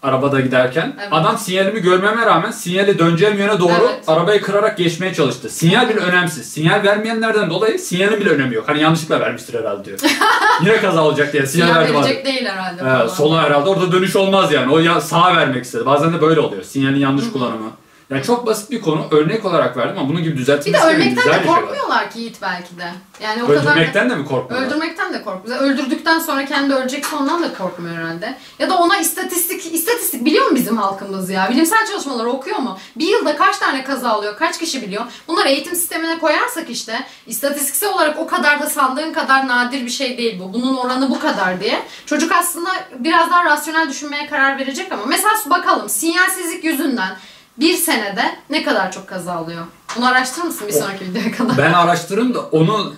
[0.03, 0.97] Arabada giderken.
[1.01, 1.09] Evet.
[1.13, 4.05] Adam sinyalimi görmeme rağmen sinyali döneceğim yöne doğru Evet.
[4.07, 5.49] arabayı kırarak geçmeye çalıştı.
[5.51, 6.53] Sinyal bile önemsiz.
[6.53, 8.69] Sinyal vermeyenlerden dolayı sinyalin bile önemi yok.
[8.69, 9.99] Hani yanlışlıkla vermiştir herhalde diyor.
[10.63, 12.05] Yine kaza olacak diye sinyal, Sinyal verdim abi.
[12.05, 13.05] verecek değil herhalde.
[13.05, 14.73] Ee, sola herhalde orada dönüş olmaz yani.
[14.73, 15.87] O ya sağa vermek istedi.
[15.87, 16.63] Bazen de böyle oluyor.
[16.63, 17.71] Sinyalin yanlış kullanımı.
[18.11, 19.07] Yani çok basit bir konu.
[19.11, 21.01] Örnek olarak verdim ama bunun gibi Bir düzeltmek de istemedim.
[21.01, 22.93] ölmekten Güzel de bir şey korkmuyorlar ki Yiğit belki de.
[23.23, 23.61] Yani o kadar...
[23.61, 24.69] Öldürmekten de mi korkmuyorlar?
[24.69, 25.61] Öldürmekten de korkmuyor.
[25.61, 28.39] Öldürdükten sonra kendi ölecekse ondan da korkmuyor herhalde.
[28.59, 31.49] Ya da ona istatistik, istatistik biliyor mu bizim halkımız ya?
[31.51, 32.79] Bilimsel çalışmaları okuyor mu?
[32.97, 34.37] Bir yılda kaç tane kaza oluyor?
[34.37, 35.05] Kaç kişi biliyor?
[35.29, 40.19] Bunları eğitim sistemine koyarsak işte istatistiksel olarak o kadar da sandığın kadar nadir bir şey
[40.19, 40.53] değil bu.
[40.53, 41.83] Bunun oranı bu kadar diye.
[42.07, 47.17] Çocuk aslında biraz daha rasyonel düşünmeye karar verecek ama mesela bakalım sinyalsizlik yüzünden
[47.61, 49.65] bir senede ne kadar çok kaza oluyor?
[49.97, 51.59] Bunu araştırır mısın bir sonraki videoya kadar?
[51.59, 52.95] Ben araştırırım da onu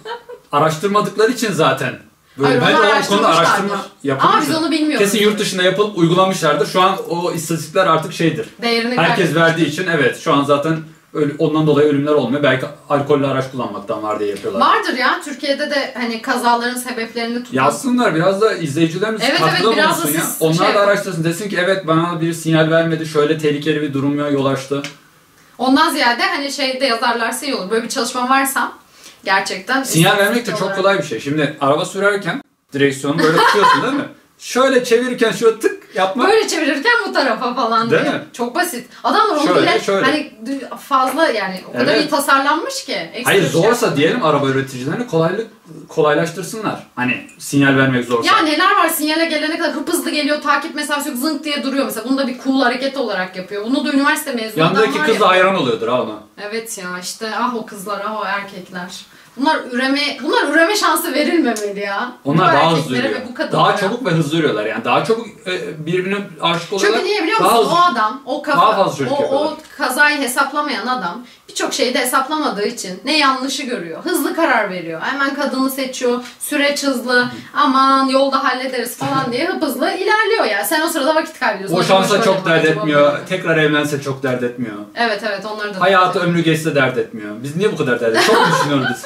[0.52, 1.98] araştırmadıkları için zaten.
[2.38, 4.34] Böyle Hayır, bence o konuda araştırma yapılmış.
[4.34, 4.98] Ama biz onu bilmiyoruz.
[4.98, 6.66] Kesin yurt dışında yapılıp uygulamışlardır.
[6.66, 8.48] Şu an o istatistikler artık şeydir.
[8.62, 10.78] Değerini Herkes verdiği için evet şu an zaten
[11.38, 12.42] ondan dolayı ölümler olmuyor.
[12.42, 14.60] Belki alkollü araç kullanmaktan var diye yapıyorlar.
[14.60, 17.64] Vardır ya Türkiye'de de hani kazaların sebeplerini tutan.
[17.64, 20.20] Yazsınlar biraz da izleyicilerimiz Evet, katkıda evet, biraz da ya.
[20.20, 21.24] siz Onlar şey da araştırsın.
[21.24, 23.06] Desin ki evet bana bir sinyal vermedi.
[23.06, 24.82] Şöyle tehlikeli bir duruma yol açtı.
[25.58, 27.70] Ondan ziyade hani şeyde yazarlarsa iyi olur.
[27.70, 28.72] Böyle bir çalışma varsa
[29.24, 31.20] gerçekten Sinyal vermek de istatistik çok olarak- kolay bir şey.
[31.20, 32.42] Şimdi araba sürerken
[32.72, 34.08] direksiyonu böyle tutuyorsun değil mi?
[34.40, 36.28] Şöyle çevirirken şöyle tık yapmak.
[36.30, 38.12] Böyle çevirirken bu tarafa falan Değil diye.
[38.12, 38.20] mi?
[38.32, 38.88] Çok basit.
[39.04, 40.06] Adamlar onu Şöyle, bile şöyle.
[40.06, 40.32] hani
[40.88, 42.04] fazla yani o kadar Evet.
[42.04, 42.92] iyi tasarlanmış ki.
[42.92, 43.96] Ekstra Hayır şey zorsa yapmıyor.
[43.96, 45.46] diyelim araba üreticilerine kolaylık
[45.88, 46.86] kolaylaştırsınlar.
[46.96, 48.30] Hani sinyal vermek zorsa.
[48.36, 51.84] Ya neler var sinyale gelene kadar hıp hızlı geliyor takip mesafesi yok zınk diye duruyor
[51.84, 52.08] mesela.
[52.08, 53.64] Bunu da bir cool hareket olarak yapıyor.
[53.64, 56.18] Bunu da üniversite mezunu Yanındaki adamlar kız da hayran oluyordur ha ona.
[56.50, 59.00] Evet ya işte ah o kızlar ah o erkekler.
[59.36, 62.12] Bunlar üreme bunlar üreme şansı verilmemeli ya.
[62.24, 63.64] Onlar bu daha hızlı ve bu kadınlara.
[63.68, 64.84] Daha çabuk ve hızlı yürüyorlar yani.
[64.84, 66.98] Daha çabuk e, birbirine aşık oluyorlar.
[66.98, 67.64] Çünkü niye biliyor Daha musun?
[67.64, 67.74] hızlı.
[67.74, 69.54] O adam, o kafa, Daha fazla çocuk o, o yapıyorlar.
[69.78, 74.04] kazayı hesaplamayan adam birçok şeyi de hesaplamadığı için ne yanlışı görüyor.
[74.04, 75.00] Hızlı karar veriyor.
[75.00, 76.24] Hemen kadını seçiyor.
[76.38, 77.28] Süreç hızlı.
[77.54, 80.64] Aman yolda hallederiz falan diye hıp hızlı ilerliyor ya.
[80.64, 81.78] Sen o sırada vakit kaybediyorsun.
[81.78, 83.12] Boşansa çok dert etmiyor.
[83.12, 83.24] böyle?
[83.24, 84.76] Tekrar evlense çok dert etmiyor.
[84.94, 85.80] Evet evet onları da.
[85.80, 87.34] Hayatı ömrü geçse dert etmiyor.
[87.42, 88.26] Biz niye bu kadar dert ediyoruz?
[88.26, 89.02] Çok düşünüyoruz biz?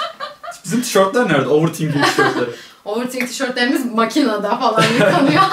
[0.65, 1.49] Bizim tişörtler nerede?
[1.49, 2.51] Overthinking tişörtleri.
[2.85, 5.43] Overthink tişörtlerimiz makinede falan yıkanıyor.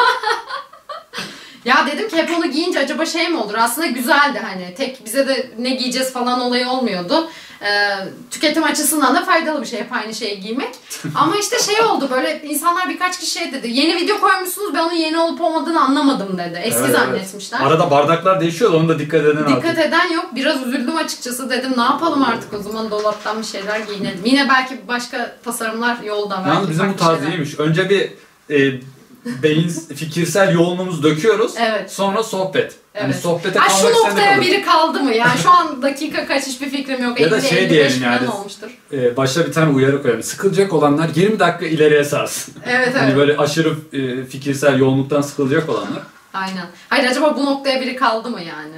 [1.65, 3.53] ya dedim ki hep onu giyince acaba şey mi olur?
[3.57, 4.73] Aslında güzeldi hani.
[4.77, 7.29] Tek bize de ne giyeceğiz falan olayı olmuyordu.
[7.63, 7.89] Ee,
[8.31, 10.69] tüketim açısından da faydalı bir şey hep aynı şeyi giymek.
[11.15, 13.69] Ama işte şey oldu böyle insanlar birkaç kişi şey dedi.
[13.69, 16.61] Yeni video koymuşsunuz ben onun yeni olup olmadığını anlamadım dedi.
[16.63, 16.99] Eski Evet, evet.
[16.99, 17.59] zannetmişler.
[17.61, 19.79] Arada bardaklar değişiyor onu da dikkat edin Dikkat artık.
[19.85, 20.25] eden yok.
[20.35, 21.49] Biraz üzüldüm açıkçası.
[21.49, 24.21] Dedim ne yapalım artık o zaman dolaptan bir şeyler giyinelim.
[24.25, 26.43] Yine belki başka tasarımlar yolda.
[26.47, 27.33] Yalnız bizim bu tarz şeyler.
[27.33, 27.59] iyiymiş.
[27.59, 28.11] Önce bir
[28.55, 28.79] e,
[29.25, 31.53] beyin fikirsel yoğunluğumuzu döküyoruz.
[31.57, 31.91] Evet.
[31.91, 32.75] Sonra sohbet.
[32.93, 33.21] Hani Evet.
[33.21, 35.13] sohbete Ha, şu noktaya biri kaldı mı?
[35.13, 37.19] Yani şu an dakika kaç hiçbir fikrim yok.
[37.19, 38.29] Ya da 50, şey 55 diyelim yani.
[38.29, 38.77] olmuştur.
[38.93, 40.23] Ee, başta bir tane uyarı koyalım.
[40.23, 42.53] Sıkılacak olanlar 20 dakika ileriye sarsın.
[42.65, 43.01] Evet evet.
[43.01, 46.01] Hani böyle aşırı e, fikirsel yoğunluktan sıkılacak olanlar.
[46.33, 46.65] Aynen.
[46.89, 48.75] Hayır acaba bu noktaya biri kaldı mı yani?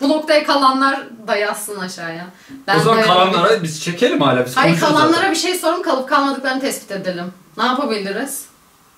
[0.00, 2.26] Bu noktaya kalanlar da yazsın aşağıya.
[2.66, 4.46] Ben o zaman kalanlara biz çekelim hala.
[4.46, 5.30] Biz Hayır kalanlara zaten.
[5.30, 7.24] bir şey sorun kalıp kalmadıklarını tespit edelim.
[7.58, 8.44] Ne yapabiliriz?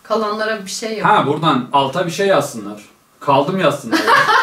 [0.09, 1.06] Kalanlara bir şey yok.
[1.06, 2.82] Ha buradan alta bir şey yazsınlar.
[3.20, 4.00] Kaldım yazsınlar.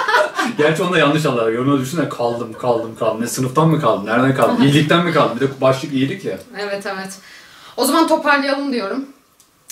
[0.58, 1.52] Gerçi onu da yanlış alırlar.
[1.52, 3.22] Yoruma düşünsene kaldım kaldım kaldım.
[3.22, 4.06] Ne sınıftan mı kaldım?
[4.06, 4.58] Nereden kaldım?
[4.64, 5.38] İyilikten mi kaldım?
[5.42, 6.38] Bir de başlık iyilik ya.
[6.58, 7.20] Evet evet.
[7.78, 9.06] O zaman toparlayalım diyorum.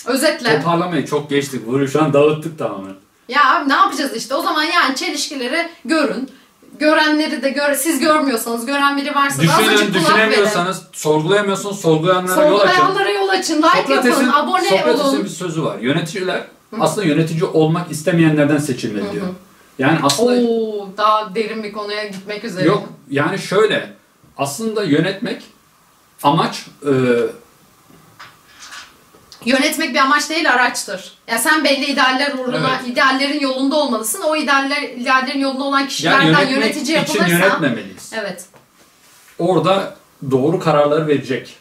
[0.06, 0.60] Özetle.
[0.62, 1.66] Toparlamayı çok geçtik.
[1.66, 2.94] Bunu şu an dağıttık tamamen.
[3.28, 4.34] Ya abi ne yapacağız işte?
[4.34, 6.30] O zaman yani çelişkileri görün.
[6.78, 10.04] Görenleri de gör, siz görmüyorsanız, gören biri varsa da azıcık Düşünün, kulak verin.
[10.04, 12.66] düşünemiyorsanız, sorgulayamıyorsanız sorgulayanlara yol açın.
[12.74, 15.24] Sorgulayanlara yol açın, like Sokrates'in, yapın, abone Sokrates'in olun.
[15.24, 15.78] bir sözü var.
[15.78, 16.44] Yöneticiler
[16.80, 19.26] aslında yönetici olmak istemeyenlerden seçilmeli diyor.
[19.78, 22.64] Yani aslında Oo, daha derin bir konuya gitmek üzere.
[22.68, 23.92] yok yani şöyle
[24.38, 25.42] aslında yönetmek
[26.22, 26.90] amaç e,
[29.44, 31.12] Yönetmek bir amaç değil, araçtır.
[31.28, 32.88] Ya sen belli idealler uğruna, Evet.
[32.92, 34.20] ideallerin yolunda olmalısın.
[34.22, 37.26] O idealler, ideallerin yolunda olan yani kişilerden yönetmek yönetici için yapılırsa...
[37.28, 38.12] yönetmemeliyiz.
[38.14, 38.44] Evet.
[39.38, 39.96] Orada
[40.30, 41.56] doğru kararları verecek.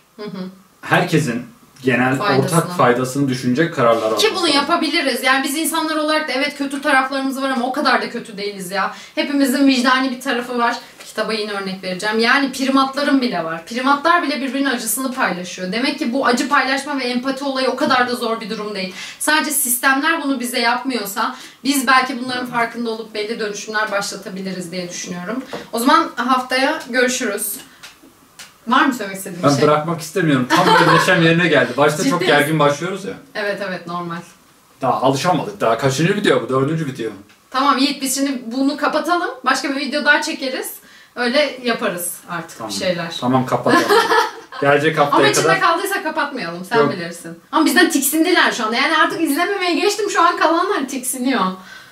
[0.81, 1.45] Herkesin
[1.83, 2.59] genel Faydasına.
[2.59, 4.55] ortak faydasını düşünecek kararlar Ki alması bunu lazım.
[4.55, 5.23] yapabiliriz.
[5.23, 8.71] Yani biz insanlar olarak da evet kötü taraflarımız var ama o kadar da kötü değiliz
[8.71, 8.93] ya.
[9.15, 10.75] Hepimizin vicdani bir tarafı var.
[11.13, 12.19] Kitaba yine örnek vereceğim.
[12.19, 13.65] Yani primatların bile var.
[13.65, 15.71] Primatlar bile birbirinin acısını paylaşıyor.
[15.71, 18.93] Demek ki bu acı paylaşma ve empati olayı o kadar da zor bir durum değil.
[19.19, 25.43] Sadece sistemler bunu bize yapmıyorsa biz belki bunların farkında olup belli dönüşümler başlatabiliriz diye düşünüyorum.
[25.73, 27.53] O zaman haftaya görüşürüz.
[28.67, 29.61] Var mı söylemek istediğin bir Ben şey?
[29.61, 30.47] bırakmak istemiyorum.
[30.49, 31.71] Tam böyle neşem yerine geldi.
[31.77, 33.13] Başta çok gergin başlıyoruz ya.
[33.35, 34.17] Evet evet normal.
[34.81, 35.61] Daha alışamadık.
[35.61, 36.49] Daha kaçıncı video bu?
[36.49, 37.11] Dördüncü video.
[37.49, 39.29] Tamam Yiğit biz şimdi bunu kapatalım.
[39.45, 40.82] Başka bir video daha çekeriz.
[41.15, 42.69] Öyle yaparız artık Tamam.
[42.69, 43.15] bir şeyler.
[43.19, 43.85] Tamam kapatalım.
[44.61, 45.61] Gelecek Ama haftaya içinde kadar.
[45.61, 46.65] kaldıysa kapatmayalım.
[46.65, 46.93] Sen Yok.
[46.93, 47.39] bilirsin.
[47.51, 48.75] Ama bizden tiksindiler şu anda.
[48.75, 50.09] Yani artık izlememeye geçtim.
[50.09, 51.41] Şu an kalanlar tiksiniyor.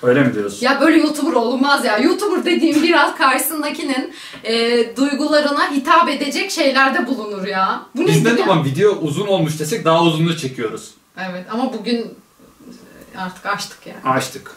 [0.02, 0.58] Öyle mi diyorsun?
[0.66, 1.98] Ya böyle YouTuber olmaz ya.
[1.98, 4.14] YouTuber dediğim biraz karşısındakinin
[4.44, 7.82] e, duygularına hitap edecek şeylerde bulunur ya.
[7.94, 10.90] Bu Biz ne zaman video uzun olmuş desek daha uzunluğu çekiyoruz.
[11.18, 12.14] Evet ama bugün
[13.18, 14.14] artık açtık yani.
[14.16, 14.50] Açtık.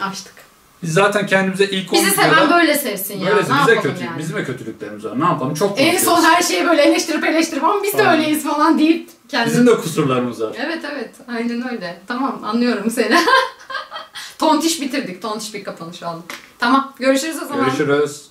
[0.00, 0.34] Açtık.
[0.82, 3.30] Biz zaten kendimize ilk 10 Bizi seven böyle sevsin ya.
[3.30, 4.04] böylesi ne bize kötü.
[4.04, 4.18] yani?
[4.18, 5.20] Bizim de kötülüklerimiz var.
[5.20, 5.54] Ne yapalım?
[5.54, 6.00] Çok En korkuyoruz.
[6.00, 8.20] son her şeyi böyle eleştirip eleştirip ama biz de Aynen.
[8.20, 9.52] öyleyiz falan deyip kendini...
[9.52, 10.52] Bizim de kusurlarımız var.
[10.66, 12.00] Evet evet aynen öyle.
[12.06, 13.16] Tamam anlıyorum seni.
[14.38, 15.22] tontiş bitirdik.
[15.22, 16.22] Tontiş bir kapanış oldu.
[16.58, 17.64] Tamam görüşürüz o zaman.
[17.64, 18.22] Görüşürüz.